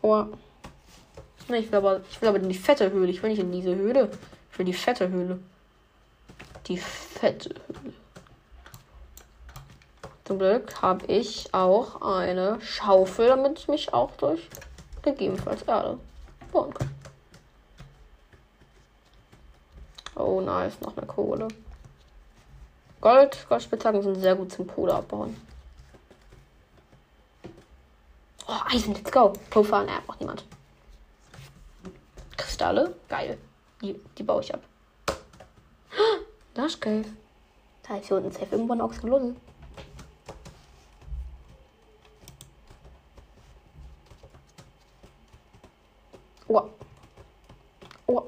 Oh. 0.03 0.25
Ich 1.39 1.49
will, 1.49 1.75
aber, 1.75 2.01
ich 2.11 2.21
will 2.21 2.29
aber 2.29 2.39
in 2.39 2.49
die 2.49 2.55
fette 2.55 2.91
Höhle. 2.91 3.09
Ich 3.09 3.23
will 3.23 3.29
nicht 3.29 3.39
in 3.39 3.51
diese 3.51 3.73
Höhle. 3.73 4.11
Ich 4.51 4.59
will 4.59 4.65
die 4.65 4.73
fette 4.73 5.09
Höhle. 5.09 5.39
Die 6.67 6.77
fette 6.77 7.49
Höhle. 7.49 7.93
Zum 10.25 10.39
Glück 10.39 10.81
habe 10.81 11.05
ich 11.07 11.53
auch 11.53 12.01
eine 12.01 12.59
Schaufel, 12.61 13.27
damit 13.27 13.59
ich 13.59 13.67
mich 13.69 13.93
auch 13.93 14.11
durch 14.17 14.49
gegebenenfalls 15.01 15.63
Erde 15.63 15.97
bauen 16.51 16.73
kann. 16.73 16.91
Oh, 20.15 20.41
nice. 20.41 20.79
Noch 20.81 20.97
eine 20.97 21.07
Kohle. 21.07 21.47
Gold, 22.99 23.45
Goldspitzhacken 23.47 24.01
sind 24.01 24.15
sehr 24.15 24.35
gut 24.35 24.51
zum 24.51 24.67
Kohle 24.67 24.95
abbauen. 24.95 25.35
Oh, 28.47 28.59
Eisen, 28.69 28.93
let's 28.93 29.11
go. 29.11 29.33
Pulver, 29.49 29.83
ne, 29.83 29.91
braucht 30.05 30.19
niemand. 30.19 30.45
Kristalle, 32.35 32.95
geil. 33.07 33.37
Die, 33.81 33.99
die 34.17 34.23
baue 34.23 34.41
ich 34.41 34.53
ab. 34.53 34.61
Das 36.53 36.73
ist 36.73 36.81
geil. 36.81 37.05
Da 37.87 37.97
ist 37.97 38.07
hier 38.07 38.17
unten 38.17 38.31
safe 38.31 38.47
irgendwann 38.51 38.81
auch 38.81 38.85
Oxylull. 38.85 39.35
Oh. 46.47 46.69
Oh. 48.07 48.23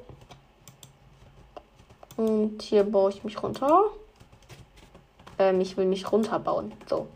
Und 2.17 2.61
hier 2.61 2.83
baue 2.83 3.11
ich 3.11 3.23
mich 3.23 3.41
runter. 3.43 3.91
Ähm, 5.37 5.61
ich 5.61 5.75
will 5.77 5.85
mich 5.85 6.11
runterbauen. 6.11 6.73
So. 6.89 7.07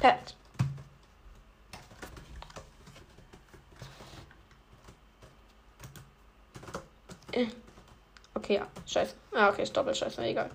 Perfekt. 0.00 0.34
Äh. 7.32 7.46
Okay, 8.34 8.54
ja. 8.56 8.66
Scheiße. 8.86 9.14
Ah, 9.40 9.48
okay, 9.48 9.62
ist 9.62 9.74
doppelt 9.74 9.96
scheiße. 9.96 10.22
Egal. 10.22 10.50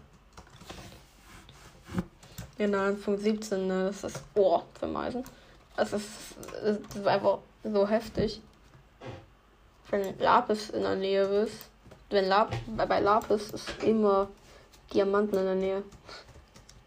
Genau, 2.59 2.91
Punkt 3.03 3.19
17, 3.19 3.65
ne? 3.65 3.85
Das 3.87 4.03
ist. 4.03 4.21
Oh, 4.35 4.61
für 4.79 4.85
Meisen. 4.85 5.23
Das 5.75 5.91
ist, 5.91 6.05
das 6.61 6.77
ist 6.77 7.07
einfach 7.07 7.39
so 7.63 7.87
heftig. 7.87 8.41
Wenn 9.89 10.19
Lapis 10.19 10.69
in 10.69 10.83
der 10.83 10.95
Nähe 10.97 11.23
ist. 11.23 11.55
Wenn 12.11 12.25
Lap 12.25 12.53
bei 12.77 12.99
Lapis 12.99 13.49
ist 13.49 13.83
immer 13.83 14.27
Diamanten 14.93 15.39
in 15.39 15.45
der 15.45 15.55
Nähe. 15.55 15.83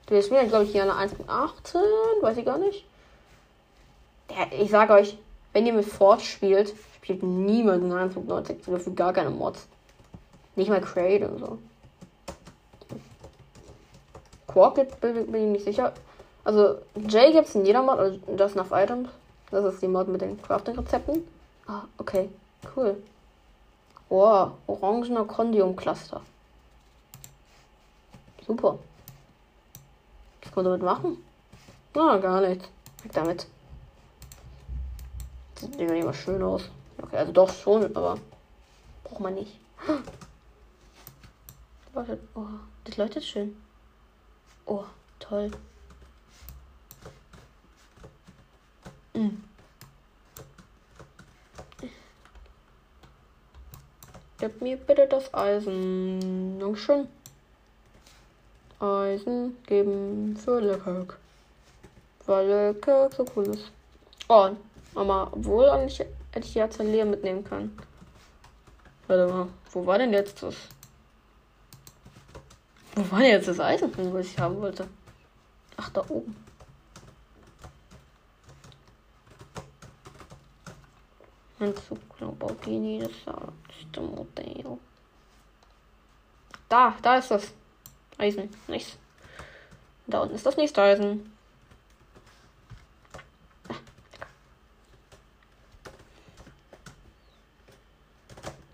Wir 0.07 0.23
spielen, 0.23 0.49
glaube 0.49 0.67
ich, 0.67 0.71
hier 0.71 0.85
eine 0.85 0.93
1.18, 0.93 1.79
weiß 2.23 2.37
ich 2.37 2.45
gar 2.45 2.59
nicht. 2.59 2.85
Der, 4.31 4.53
ich 4.57 4.71
sage 4.71 4.93
euch, 4.93 5.19
wenn 5.53 5.67
ihr 5.67 5.73
mit 5.73 5.85
Force 5.85 6.23
spielt, 6.23 6.73
spielt 7.03 7.25
niemand 7.25 7.83
in 7.83 7.93
1.90, 7.93 8.65
sogar 8.65 8.79
für 8.79 8.93
gar 8.93 9.13
keine 9.13 9.31
Mods. 9.31 9.67
Nicht 10.55 10.71
mal 10.71 10.81
Crate 10.81 11.29
und 11.29 11.41
so. 11.41 11.59
Quark 14.59 15.01
bin, 15.01 15.31
bin 15.31 15.45
ich 15.45 15.51
nicht 15.51 15.65
sicher. 15.65 15.93
Also, 16.43 16.79
J 16.97 17.33
gibt 17.33 17.47
es 17.47 17.55
in 17.55 17.65
jeder 17.65 17.81
Mod, 17.81 18.01
also 18.01 18.19
das 18.27 18.53
Items. 18.73 19.09
Das 19.53 19.65
ist 19.65 19.81
die 19.81 19.87
Mod 19.87 20.09
mit 20.09 20.21
den 20.21 20.43
Crafting-Rezepten. 20.43 21.25
Ah, 21.69 21.83
okay. 21.97 22.29
Cool. 22.75 23.01
Oh, 24.09 24.49
orangener 24.67 25.25
Condium-Cluster. 25.25 26.23
Super. 28.49 28.81
Was 30.43 30.53
kann 30.53 30.65
man 30.65 30.65
damit 30.65 30.83
machen? 30.83 31.25
Na, 31.95 32.15
ah, 32.15 32.19
gar 32.19 32.41
nichts. 32.41 32.69
Weg 33.05 33.13
damit. 33.13 33.47
Sieht 35.55 35.77
nicht 35.79 35.89
immer 35.89 36.15
schön 36.15 36.43
aus. 36.43 36.63
Okay, 37.01 37.17
also 37.17 37.31
doch 37.31 37.53
schon, 37.53 37.95
aber 37.95 38.19
braucht 39.05 39.21
man 39.21 39.35
nicht. 39.35 39.57
Oh, 41.95 42.45
das 42.85 42.97
leuchtet 42.97 43.25
schön. 43.25 43.57
Oh, 44.71 44.85
toll. 45.19 45.51
Mm. 49.15 49.43
Gib 54.39 54.61
mir 54.61 54.77
bitte 54.77 55.07
das 55.07 55.33
Eisen. 55.33 56.61
Dankeschön. 56.61 57.09
Eisen 58.79 59.57
geben 59.65 60.37
für 60.37 60.61
Leckerk. 60.61 61.17
Weil 62.27 62.47
Leckerk 62.47 63.15
so 63.15 63.25
cool 63.35 63.47
ist. 63.47 63.73
Oh, 64.29 64.51
Mama, 64.93 65.29
obwohl 65.33 65.71
eigentlich 65.71 66.07
hätte 66.33 66.47
ich 66.47 66.61
ein 66.61 66.93
Leer 66.93 67.07
mitnehmen 67.07 67.43
können. 67.43 67.75
Warte 69.07 69.33
mal, 69.33 69.49
wo 69.73 69.87
war 69.87 69.97
denn 69.97 70.13
jetzt 70.13 70.43
das? 70.43 70.55
Wo 72.99 73.13
war 73.13 73.21
denn 73.21 73.31
jetzt 73.31 73.47
das 73.47 73.61
Eisen, 73.61 73.93
was 74.13 74.27
ich 74.27 74.37
haben 74.41 74.61
wollte? 74.61 74.89
Ach, 75.77 75.89
da 75.91 76.05
oben. 76.09 76.35
Anzug 81.61 82.01
Lamborghini, 82.19 82.99
das 82.99 83.13
ist 83.13 84.01
Modell. 84.01 84.79
Da, 86.69 86.97
da 87.01 87.19
ist 87.19 87.31
das. 87.31 87.53
Eisen. 88.17 88.51
Nice. 88.67 88.99
Da 90.09 90.23
unten 90.23 90.35
ist 90.35 90.45
das 90.45 90.57
nächste 90.57 90.83
Eisen. 90.83 91.33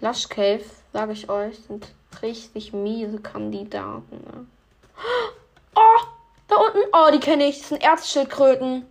Lush 0.00 0.26
Cave, 0.30 0.64
sage 0.94 1.12
ich 1.12 1.28
euch, 1.28 1.58
sind 1.58 1.94
richtig 2.22 2.72
miese 2.72 3.18
Kandidaten. 3.18 4.16
Ne? 4.16 4.46
Oh, 5.74 6.04
da 6.48 6.56
unten. 6.56 6.78
Oh, 6.92 7.10
die 7.12 7.20
kenne 7.20 7.46
ich. 7.46 7.58
Das 7.58 7.68
sind 7.68 7.82
Erzschildkröten. 7.82 8.86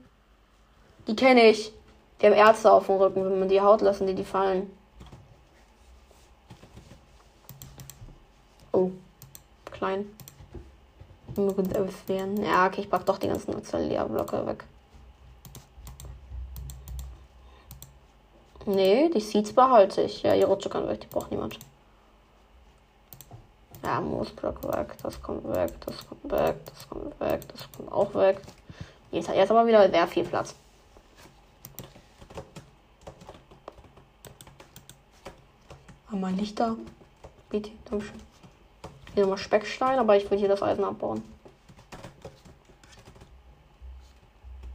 Die 1.08 1.16
kenne 1.16 1.50
ich. 1.50 1.74
Die 2.22 2.26
haben 2.26 2.34
Ärzte 2.34 2.72
auf 2.72 2.88
dem 2.88 2.96
Rücken. 2.96 3.26
Wenn 3.26 3.40
man 3.40 3.50
die 3.50 3.62
Haut 3.62 3.82
lassen, 3.82 4.08
die 4.08 4.16
die 4.16 4.24
fallen. 4.24 4.72
Oh. 8.72 8.92
Klein. 9.72 10.10
Nur 11.36 11.56
werden. 12.08 12.44
Ja, 12.44 12.68
okay, 12.68 12.82
ich 12.82 12.90
pack 12.90 13.06
doch 13.06 13.18
die 13.18 13.28
ganzen 13.28 13.56
Azalea-Blöcke 13.56 14.46
weg. 14.46 14.66
Nee, 18.66 19.10
die 19.10 19.20
Seeds 19.20 19.54
behalte 19.54 20.04
ich. 20.04 20.24
Ja, 20.24 20.36
die 20.36 20.44
Rutsche 20.44 20.70
kann 20.70 20.88
weg, 20.88 21.02
die 21.02 21.08
braucht 21.08 21.32
niemand. 21.32 21.58
Ja, 23.84 24.00
Moosblock 24.00 24.64
weg, 24.64 24.96
das 25.04 25.22
kommt 25.22 25.44
weg, 25.54 25.74
das 25.86 26.08
kommt 26.08 26.32
weg, 26.32 26.56
das 26.66 26.90
kommt 26.90 27.20
weg, 27.20 27.42
das 27.50 27.70
kommt 27.72 27.92
auch 27.92 28.16
weg. 28.16 28.42
Jetzt 29.12 29.28
hat 29.28 29.36
jetzt 29.36 29.52
aber 29.52 29.68
wieder 29.68 29.90
sehr 29.90 30.08
viel 30.08 30.24
Platz. 30.24 30.56
Haben 36.10 36.22
wir 36.22 36.32
Lichter? 36.32 36.78
Bitte, 37.50 37.72
dankeschön. 37.86 38.22
Hier 39.14 39.24
nochmal 39.24 39.38
Speckstein, 39.38 40.00
aber 40.00 40.16
ich 40.16 40.32
will 40.32 40.40
hier 40.40 40.48
das 40.48 40.64
Eisen 40.64 40.86
abbauen. 40.86 41.22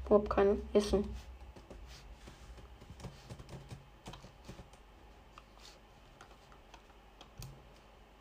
Überhaupt 0.04 0.28
kein 0.28 0.60
Essen. 0.74 1.04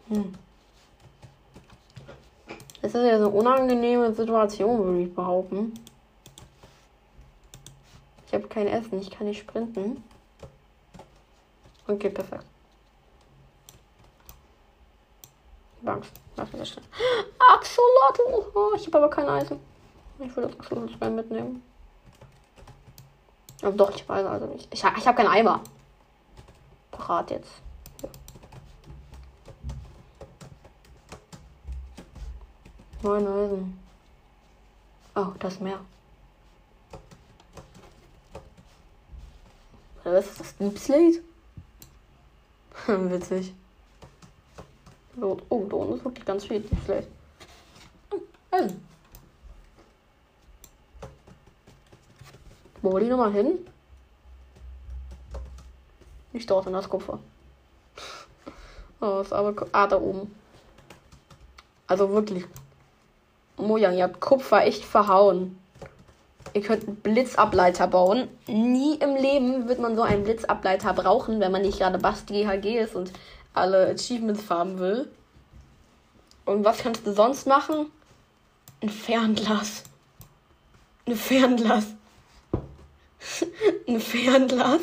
Hm. 0.08 0.47
Das 2.88 2.96
ist 2.96 3.06
ja 3.06 3.16
eine 3.16 3.28
unangenehme 3.28 4.14
Situation, 4.14 4.82
würde 4.82 5.02
ich 5.02 5.14
behaupten. 5.14 5.74
Ich 8.26 8.34
habe 8.34 8.48
kein 8.48 8.66
Essen, 8.66 9.02
ich 9.02 9.12
kann 9.12 9.28
nicht 9.28 9.40
sprinten. 9.40 10.02
Okay, 11.86 12.10
perfekt. 12.10 12.46
Angst. 15.86 16.14
Ist 16.38 16.38
das 16.38 16.50
denn? 16.50 16.62
Axolotl! 17.54 18.52
Oh, 18.56 18.72
ich 18.78 18.88
habe 18.88 19.00
aber 19.00 19.10
kein 19.10 19.28
Eisen. 19.28 19.60
Ich 20.20 20.34
will 20.38 20.46
das 20.46 20.58
Axolotl 20.58 21.10
mitnehmen. 21.10 21.62
Aber 23.64 23.74
doch, 23.74 23.94
ich 23.94 24.08
weiß 24.08 24.26
also 24.26 24.46
nicht. 24.46 24.74
Ich, 24.74 24.82
ich 24.82 25.08
habe 25.08 25.18
keinen 25.18 25.28
Eimer. 25.28 25.60
Parat 26.92 27.32
jetzt. 27.32 27.52
Ja. 28.02 28.10
Neun 33.08 33.26
Eisen. 33.26 33.80
Oh, 35.16 35.28
das 35.40 35.62
Meer. 35.62 35.80
Was 40.04 40.26
ist 40.26 40.40
das? 40.42 40.58
Deep 40.58 40.78
Slate? 40.78 41.24
Witzig. 42.88 43.54
Oh, 45.22 45.38
da 45.50 45.76
unten 45.78 45.96
ist 45.96 46.04
wirklich 46.04 46.26
ganz 46.26 46.44
viel 46.44 46.60
Deep 46.60 46.84
Slate. 46.84 47.08
Eisen. 48.52 48.86
Wo 52.82 53.00
die 53.00 53.06
nochmal 53.06 53.32
hin? 53.32 53.66
Nicht 56.34 56.50
dort 56.50 56.68
in 56.68 56.74
das 56.74 56.90
Kupfer. 56.90 57.20
Oh, 59.00 59.22
ist 59.22 59.32
aber. 59.32 59.66
Ah, 59.72 59.88
da 59.88 59.96
oben. 59.96 60.36
Also 61.88 62.10
wirklich. 62.10 62.46
Mojang, 63.58 63.98
ihr 63.98 64.04
habt 64.04 64.20
Kupfer 64.20 64.66
echt 64.66 64.86
verhauen. 64.86 65.60
Ihr 66.54 66.62
könnt 66.62 66.88
einen 66.88 66.98
Blitzableiter 66.98 67.88
bauen. 67.88 68.28
Nie 68.48 68.96
im 68.96 69.16
Leben 69.16 69.68
wird 69.68 69.80
man 69.80 69.96
so 69.96 70.04
einen 70.04 70.24
Blitzableiter 70.24 70.94
brauchen, 70.94 71.40
wenn 71.40 71.52
man 71.52 71.64
nicht 71.64 71.80
gerade 71.80 71.98
Basti 71.98 72.44
GHG 72.44 72.80
ist 72.80 72.96
und 72.96 73.12
alle 73.54 73.88
Achievements 73.88 74.44
farmen 74.44 74.80
will. 74.80 75.12
Und 76.46 76.64
was 76.64 76.78
kannst 76.78 77.06
du 77.06 77.14
sonst 77.14 77.48
machen? 77.48 77.92
Ein 78.82 78.90
Fernglas. 78.90 79.84
Ein 81.06 81.16
Fernglas. 81.16 81.86
ein 83.88 84.00
Fernglas. 84.00 84.82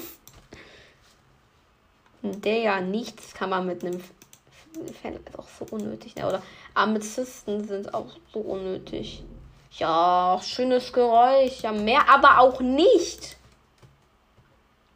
Der 2.22 2.58
ja 2.58 2.80
nichts 2.80 3.34
kann 3.34 3.50
man 3.50 3.66
mit 3.66 3.84
einem 3.84 4.02
Fernglas 5.00 5.38
auch 5.38 5.48
so 5.48 5.66
unnötig. 5.74 6.16
Ne? 6.16 6.26
Oder 6.26 6.42
Amethysten 6.74 7.66
sind 7.66 7.94
auch 7.94 8.06
so 8.32 8.40
unnötig. 8.40 9.24
Ja, 9.72 10.40
schönes 10.42 10.92
Geräusch. 10.92 11.62
Ja, 11.62 11.72
mehr 11.72 12.08
aber 12.08 12.38
auch 12.38 12.60
nicht. 12.60 13.36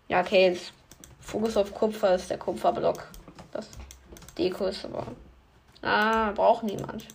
Ja, 0.09 0.21
okay. 0.21 0.51
Jetzt 0.51 0.73
Fokus 1.21 1.57
auf 1.57 1.75
Kupfer 1.75 2.15
ist 2.15 2.31
der 2.31 2.39
Kupferblock. 2.39 3.09
Das 3.53 3.69
Deko 4.37 4.67
ist 4.67 4.85
aber. 4.85 5.07
Ah, 5.83 6.33
braucht 6.33 6.65
niemand. 6.65 7.07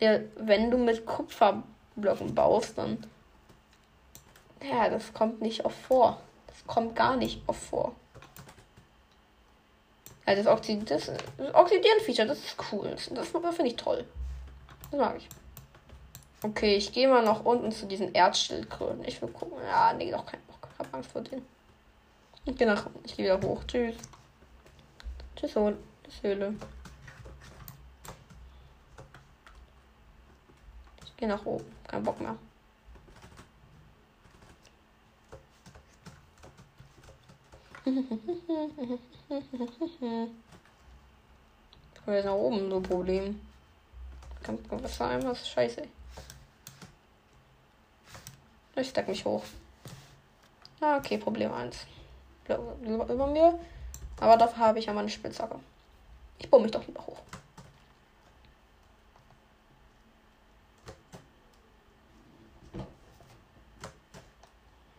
Ja, 0.00 0.18
wenn 0.36 0.70
du 0.70 0.76
mit 0.76 1.06
Kupferblöcken 1.06 2.34
baust, 2.34 2.76
dann 2.76 3.04
ja, 4.62 4.88
das 4.88 5.12
kommt 5.12 5.42
nicht 5.42 5.64
oft 5.64 5.76
vor. 5.76 6.18
Das 6.46 6.66
kommt 6.66 6.96
gar 6.96 7.16
nicht 7.16 7.42
oft 7.46 7.62
vor. 7.62 7.94
Ja, 10.26 10.34
das, 10.34 10.46
Oxid 10.46 10.90
das, 10.90 11.06
das 11.36 11.54
Oxidieren-Feature, 11.54 12.28
das 12.28 12.38
ist 12.38 12.56
cool. 12.72 12.90
Das, 12.90 13.10
das 13.12 13.28
finde 13.28 13.70
ich 13.70 13.76
toll. 13.76 14.04
Das 14.90 15.00
mag 15.00 15.16
ich. 15.18 15.28
Okay, 16.42 16.76
ich 16.76 16.92
gehe 16.92 17.08
mal 17.08 17.24
nach 17.24 17.44
unten 17.44 17.72
zu 17.72 17.86
diesen 17.86 18.14
Erzschildkröten. 18.14 19.04
Ich 19.06 19.20
will 19.20 19.30
gucken. 19.30 19.58
Ja, 19.66 19.92
nee, 19.92 20.10
doch 20.10 20.26
kein 20.26 20.40
Bock. 20.46 20.68
Ich 20.72 20.78
hab 20.78 20.94
Angst 20.94 21.10
vor 21.12 21.22
denen. 21.22 21.46
Ich 22.44 22.56
gehe 22.56 22.66
nach 22.66 22.86
Ich 23.04 23.16
gehe 23.16 23.24
wieder 23.24 23.40
hoch. 23.48 23.64
Tschüss. 23.66 23.96
Tschüss, 25.36 25.54
Das 25.54 26.22
Höhle. 26.22 26.54
Ich 31.04 31.16
gehe 31.16 31.28
nach 31.28 31.44
oben. 31.46 31.64
Kein 31.86 32.02
Bock 32.02 32.20
mehr. 32.20 32.36
Komme 39.28 40.30
jetzt 42.08 42.24
nach 42.24 42.32
oben, 42.32 42.70
so 42.70 42.76
ein 42.76 42.82
Problem. 42.82 43.40
Kann 44.42 44.58
was 44.70 45.00
was 45.00 45.40
ist 45.40 45.48
scheiße. 45.48 45.82
Ich 48.76 48.88
stack 48.88 49.08
mich 49.08 49.24
hoch. 49.24 49.42
Ah, 50.80 50.98
okay, 50.98 51.16
Problem 51.16 51.52
1. 51.52 51.86
Über, 52.46 53.08
über 53.08 53.26
mir. 53.26 53.58
Aber 54.20 54.36
dafür 54.36 54.66
habe 54.66 54.78
ich 54.78 54.86
ja 54.86 54.92
meine 54.92 55.08
Spitzhacke. 55.08 55.58
Ich 56.38 56.50
baue 56.50 56.60
mich 56.60 56.70
doch 56.70 56.86
lieber 56.86 57.06
hoch. 57.06 57.20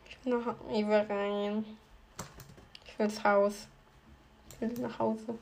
Ich 0.10 0.26
will 0.26 0.38
noch 0.38 0.48
rein. 1.10 1.66
Ich 2.86 2.98
will 2.98 3.06
ins 3.06 3.24
Haus. 3.24 3.68
Will 4.66 4.80
nach 4.80 4.98
Hause. 4.98 5.38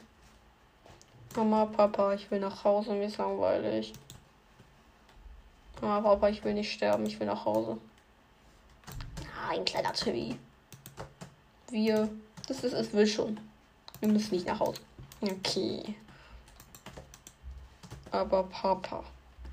Mama, 1.36 1.65
Papa, 1.65 2.13
ich 2.13 2.29
will 2.29 2.41
nach 2.41 2.65
Hause, 2.65 2.91
mir 2.91 3.05
ist 3.05 3.17
langweilig. 3.17 3.93
Mama, 5.81 6.01
Papa, 6.01 6.27
ich 6.27 6.43
will 6.43 6.53
nicht 6.53 6.73
sterben, 6.73 7.05
ich 7.05 7.17
will 7.19 7.27
nach 7.27 7.45
Hause. 7.45 7.77
Ah, 9.21 9.51
ein 9.51 9.63
kleiner 9.63 9.93
Timmy. 9.93 10.38
Wir. 11.69 12.09
Das 12.49 12.65
ist, 12.65 12.73
es 12.73 12.91
will 12.91 13.07
schon. 13.07 13.39
Wir 14.01 14.09
müssen 14.09 14.36
nicht 14.36 14.45
nach 14.45 14.59
Hause. 14.59 14.81
Okay. 15.21 15.95
Aber 18.12 18.43
Papa, 18.43 19.05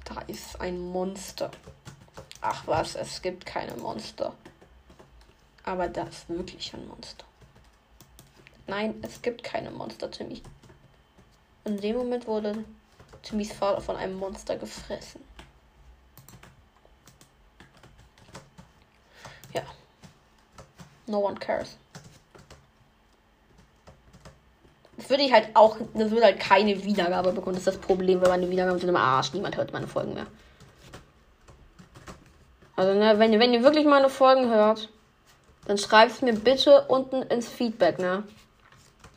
da 0.05 0.21
ist 0.23 0.61
ein 0.61 0.81
Monster. 0.81 1.53
Ach 2.41 2.67
was, 2.67 2.97
es 2.97 3.23
gibt 3.23 3.47
keine 3.47 3.77
Monster. 3.77 4.35
Aber 5.65 5.89
da 5.89 6.03
ist 6.03 6.29
wirklich 6.29 6.75
ein 6.75 6.89
Monster. 6.89 7.30
Nein, 8.71 8.95
es 9.03 9.21
gibt 9.21 9.43
keine 9.43 9.73
Monster, 9.73 10.09
Timmy. 10.09 10.41
In 11.65 11.81
dem 11.81 11.97
Moment 11.97 12.29
wurde 12.29 12.65
Timmys 13.21 13.53
Vater 13.53 13.81
von 13.81 13.97
einem 13.97 14.15
Monster 14.15 14.57
gefressen. 14.57 15.21
Ja. 19.53 19.63
No 21.09 21.19
one 21.19 21.35
cares. 21.35 21.77
Das 24.97 25.11
würde 25.11 25.25
ich 25.25 25.33
halt 25.33 25.49
auch, 25.55 25.77
das 25.95 26.13
würde 26.13 26.27
halt 26.27 26.39
keine 26.39 26.85
Wiedergabe 26.85 27.33
bekommen. 27.33 27.57
Das 27.57 27.67
ist 27.67 27.75
das 27.75 27.79
Problem, 27.79 28.21
wenn 28.21 28.29
man 28.29 28.41
eine 28.41 28.51
Wiedergabe 28.51 28.79
sind 28.79 28.89
im 28.89 28.95
Arsch. 28.95 29.33
Niemand 29.33 29.57
hört 29.57 29.73
meine 29.73 29.89
Folgen 29.89 30.15
mehr. 30.15 30.29
Also, 32.77 32.95
ne, 32.95 33.19
wenn, 33.19 33.37
wenn 33.41 33.53
ihr 33.53 33.65
wirklich 33.65 33.85
meine 33.85 34.09
Folgen 34.09 34.49
hört, 34.49 34.91
dann 35.67 35.77
schreibt 35.77 36.13
es 36.13 36.23
mir 36.23 36.35
bitte 36.35 36.83
unten 36.87 37.23
ins 37.23 37.49
Feedback, 37.49 37.99
ne? 37.99 38.23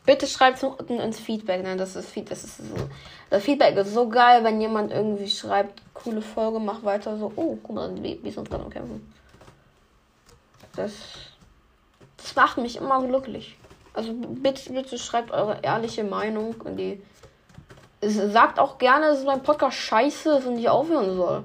Bitte 0.06 0.26
schreibt 0.26 0.62
unten 0.62 1.00
ins 1.00 1.18
Feedback. 1.18 1.62
Ne? 1.62 1.76
Das 1.76 1.96
ist, 1.96 2.14
das 2.30 2.44
ist 2.44 2.58
so. 2.58 2.88
Das 3.30 3.42
Feedback 3.42 3.76
ist 3.76 3.94
so 3.94 4.08
geil, 4.08 4.44
wenn 4.44 4.60
jemand 4.60 4.92
irgendwie 4.92 5.28
schreibt, 5.28 5.80
coole 5.94 6.20
Folge, 6.20 6.60
mach 6.60 6.84
weiter 6.84 7.16
so. 7.16 7.32
Oh, 7.36 7.56
guck 7.62 7.74
mal, 7.74 8.02
wie, 8.02 8.20
wie 8.22 8.36
uns 8.36 8.50
gerade 8.50 8.68
kämpfen. 8.68 9.12
Das, 10.76 10.92
das 12.18 12.36
macht 12.36 12.58
mich 12.58 12.76
immer 12.76 13.02
glücklich. 13.06 13.56
Also 13.94 14.12
bitte, 14.12 14.72
bitte 14.72 14.98
schreibt 14.98 15.30
eure 15.30 15.60
ehrliche 15.62 16.04
Meinung 16.04 16.54
und 16.64 16.76
die. 16.76 17.02
Sagt 18.02 18.58
auch 18.58 18.76
gerne, 18.76 19.06
dass 19.06 19.24
mein 19.24 19.42
Podcast 19.42 19.78
scheiße 19.78 20.36
ist 20.36 20.46
und 20.46 20.58
ich 20.58 20.68
aufhören 20.68 21.16
soll. 21.16 21.44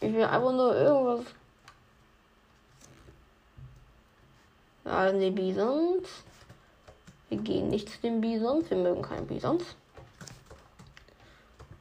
Ich 0.00 0.12
will 0.12 0.24
einfach 0.24 0.52
nur 0.52 0.74
irgendwas. 0.74 1.26
Also 4.84 5.20
die 5.20 5.30
Bisons. 5.30 6.08
Wir 7.28 7.38
gehen 7.38 7.68
nicht 7.68 7.90
zu 7.90 8.00
den 8.00 8.20
Bisons. 8.20 8.70
Wir 8.70 8.76
mögen 8.76 9.02
keine 9.02 9.22
Bisons. 9.22 9.64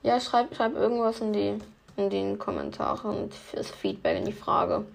Ja, 0.04 0.20
schreib, 0.20 0.56
schreib 0.56 0.76
irgendwas 0.76 1.20
in 1.22 1.34
die 1.34 1.60
in 1.98 2.10
den 2.10 2.38
Kommentaren 2.38 3.32
fürs 3.32 3.72
Feedback 3.72 4.18
in 4.18 4.26
die 4.26 4.32
Frage. 4.32 4.86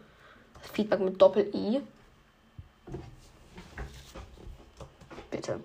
Das 0.60 0.70
Feedback 0.70 1.00
mit 1.00 1.20
Doppel-I. 1.20 1.82
Bitte. 5.30 5.60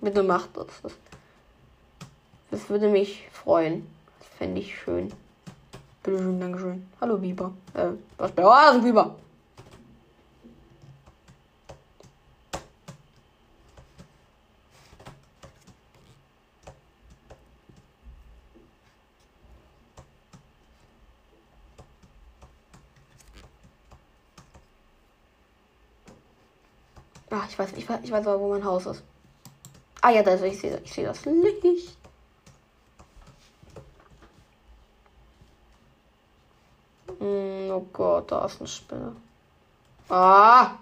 Bitte 0.00 0.22
macht 0.22 0.50
das. 0.56 0.66
Das 2.50 2.68
würde 2.68 2.88
mich 2.88 3.28
freuen. 3.32 3.88
Das 4.18 4.28
fände 4.38 4.60
ich 4.60 4.76
schön. 4.76 5.12
Bitte 6.02 6.18
schön, 6.18 6.40
Dankeschön. 6.40 6.88
Hallo 7.00 7.18
Biber. 7.18 7.52
Äh, 7.74 7.90
was 8.16 8.32
bei 8.32 8.44
oh, 8.44 8.80
Biber? 8.80 9.16
Ich 28.02 28.10
weiß, 28.10 28.26
aber, 28.26 28.40
wo 28.40 28.50
mein 28.50 28.64
Haus 28.64 28.86
ist. 28.86 29.02
Ah 30.00 30.10
ja, 30.10 30.22
da 30.22 30.32
ist, 30.32 30.42
ich 30.42 30.60
sehe 30.60 30.80
ich 30.84 30.92
seh 30.92 31.04
das 31.04 31.24
Licht. 31.24 31.96
Mm, 37.18 37.70
oh 37.70 37.86
Gott, 37.92 38.30
da 38.30 38.44
ist 38.44 38.60
eine 38.60 38.68
Spinne. 38.68 39.16
Ah! 40.08 40.78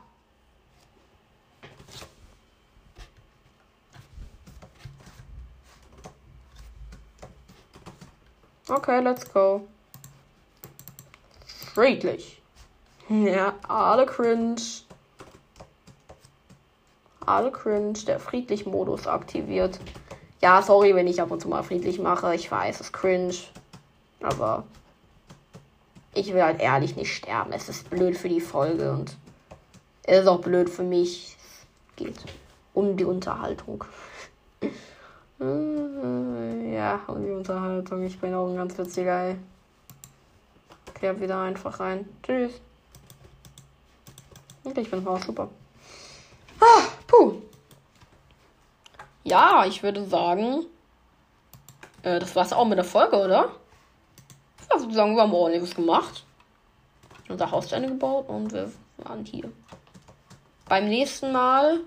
Okay, 8.69 9.01
let's 9.01 9.25
go. 9.33 9.66
Friedlich. 11.75 12.42
Ja, 13.09 13.55
alle 13.69 14.05
cringe. 14.05 14.86
Alle 17.27 17.51
cringe. 17.51 17.99
Der 18.07 18.19
Friedlich-Modus 18.21 19.07
aktiviert. 19.07 19.79
Ja, 20.41 20.62
sorry, 20.62 20.95
wenn 20.95 21.07
ich 21.07 21.21
ab 21.21 21.31
und 21.31 21.41
zu 21.41 21.49
mal 21.49 21.62
friedlich 21.62 21.99
mache. 21.99 22.35
Ich 22.35 22.51
weiß, 22.51 22.77
es 22.77 22.87
ist 22.87 22.93
cringe. 22.93 23.35
Aber 24.23 24.65
ich 26.15 26.33
will 26.33 26.43
halt 26.43 26.61
ehrlich 26.61 26.97
nicht 26.97 27.15
sterben. 27.15 27.53
Es 27.53 27.69
ist 27.69 27.91
blöd 27.91 28.17
für 28.17 28.29
die 28.29 28.41
Folge 28.41 28.93
und 28.93 29.17
es 30.05 30.21
ist 30.21 30.29
auch 30.29 30.41
blöd 30.41 30.71
für 30.71 30.83
mich. 30.83 31.37
Es 31.37 31.97
geht 31.97 32.25
um 32.73 32.97
die 32.97 33.05
Unterhaltung. 33.05 33.85
ja, 35.39 37.01
um 37.07 37.25
die 37.25 37.33
Unterhaltung. 37.33 38.05
Ich 38.05 38.19
bin 38.19 38.33
auch 38.35 38.49
ein 38.49 38.57
ganz 38.57 38.79
witziger, 38.79 39.29
ey. 39.29 39.37
Okay, 40.91 41.21
wieder 41.21 41.41
einfach 41.41 41.79
rein. 41.81 42.09
Tschüss. 42.23 42.53
Und 44.65 44.79
ich 44.79 44.91
bin 44.91 45.07
auch 45.07 45.23
super. 45.23 45.51
Puh. 47.07 47.42
Ja, 49.25 49.64
ich 49.66 49.83
würde 49.83 50.05
sagen, 50.07 50.66
äh, 52.03 52.19
das 52.19 52.37
war's 52.37 52.53
auch 52.53 52.64
mit 52.64 52.79
der 52.79 52.85
Folge, 52.85 53.16
oder? 53.16 53.51
Ja, 54.71 54.81
würde 54.81 54.95
sagen, 54.95 55.16
wir 55.16 55.23
haben 55.23 55.35
ordentliches 55.35 55.75
gemacht. 55.75 56.25
Unser 57.29 57.51
Haus 57.51 57.69
zu 57.69 57.75
Ende 57.75 57.88
gebaut 57.88 58.29
und 58.29 58.53
wir 58.53 58.71
waren 58.99 59.25
hier. 59.25 59.51
Beim 60.69 60.88
nächsten 60.88 61.33
Mal 61.33 61.81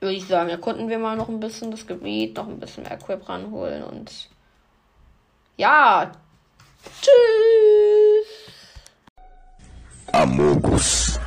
würde 0.00 0.14
ich 0.14 0.26
sagen, 0.26 0.48
erkunden 0.48 0.88
wir 0.88 0.98
mal 0.98 1.16
noch 1.16 1.28
ein 1.28 1.40
bisschen 1.40 1.70
das 1.70 1.86
Gebiet, 1.86 2.36
noch 2.36 2.46
ein 2.46 2.60
bisschen 2.60 2.84
mehr 2.84 2.92
Equip 2.92 3.28
ranholen 3.28 3.82
und 3.82 4.28
ja. 5.56 6.12
Tschüss. 7.00 8.28
Amogus. 10.12 11.18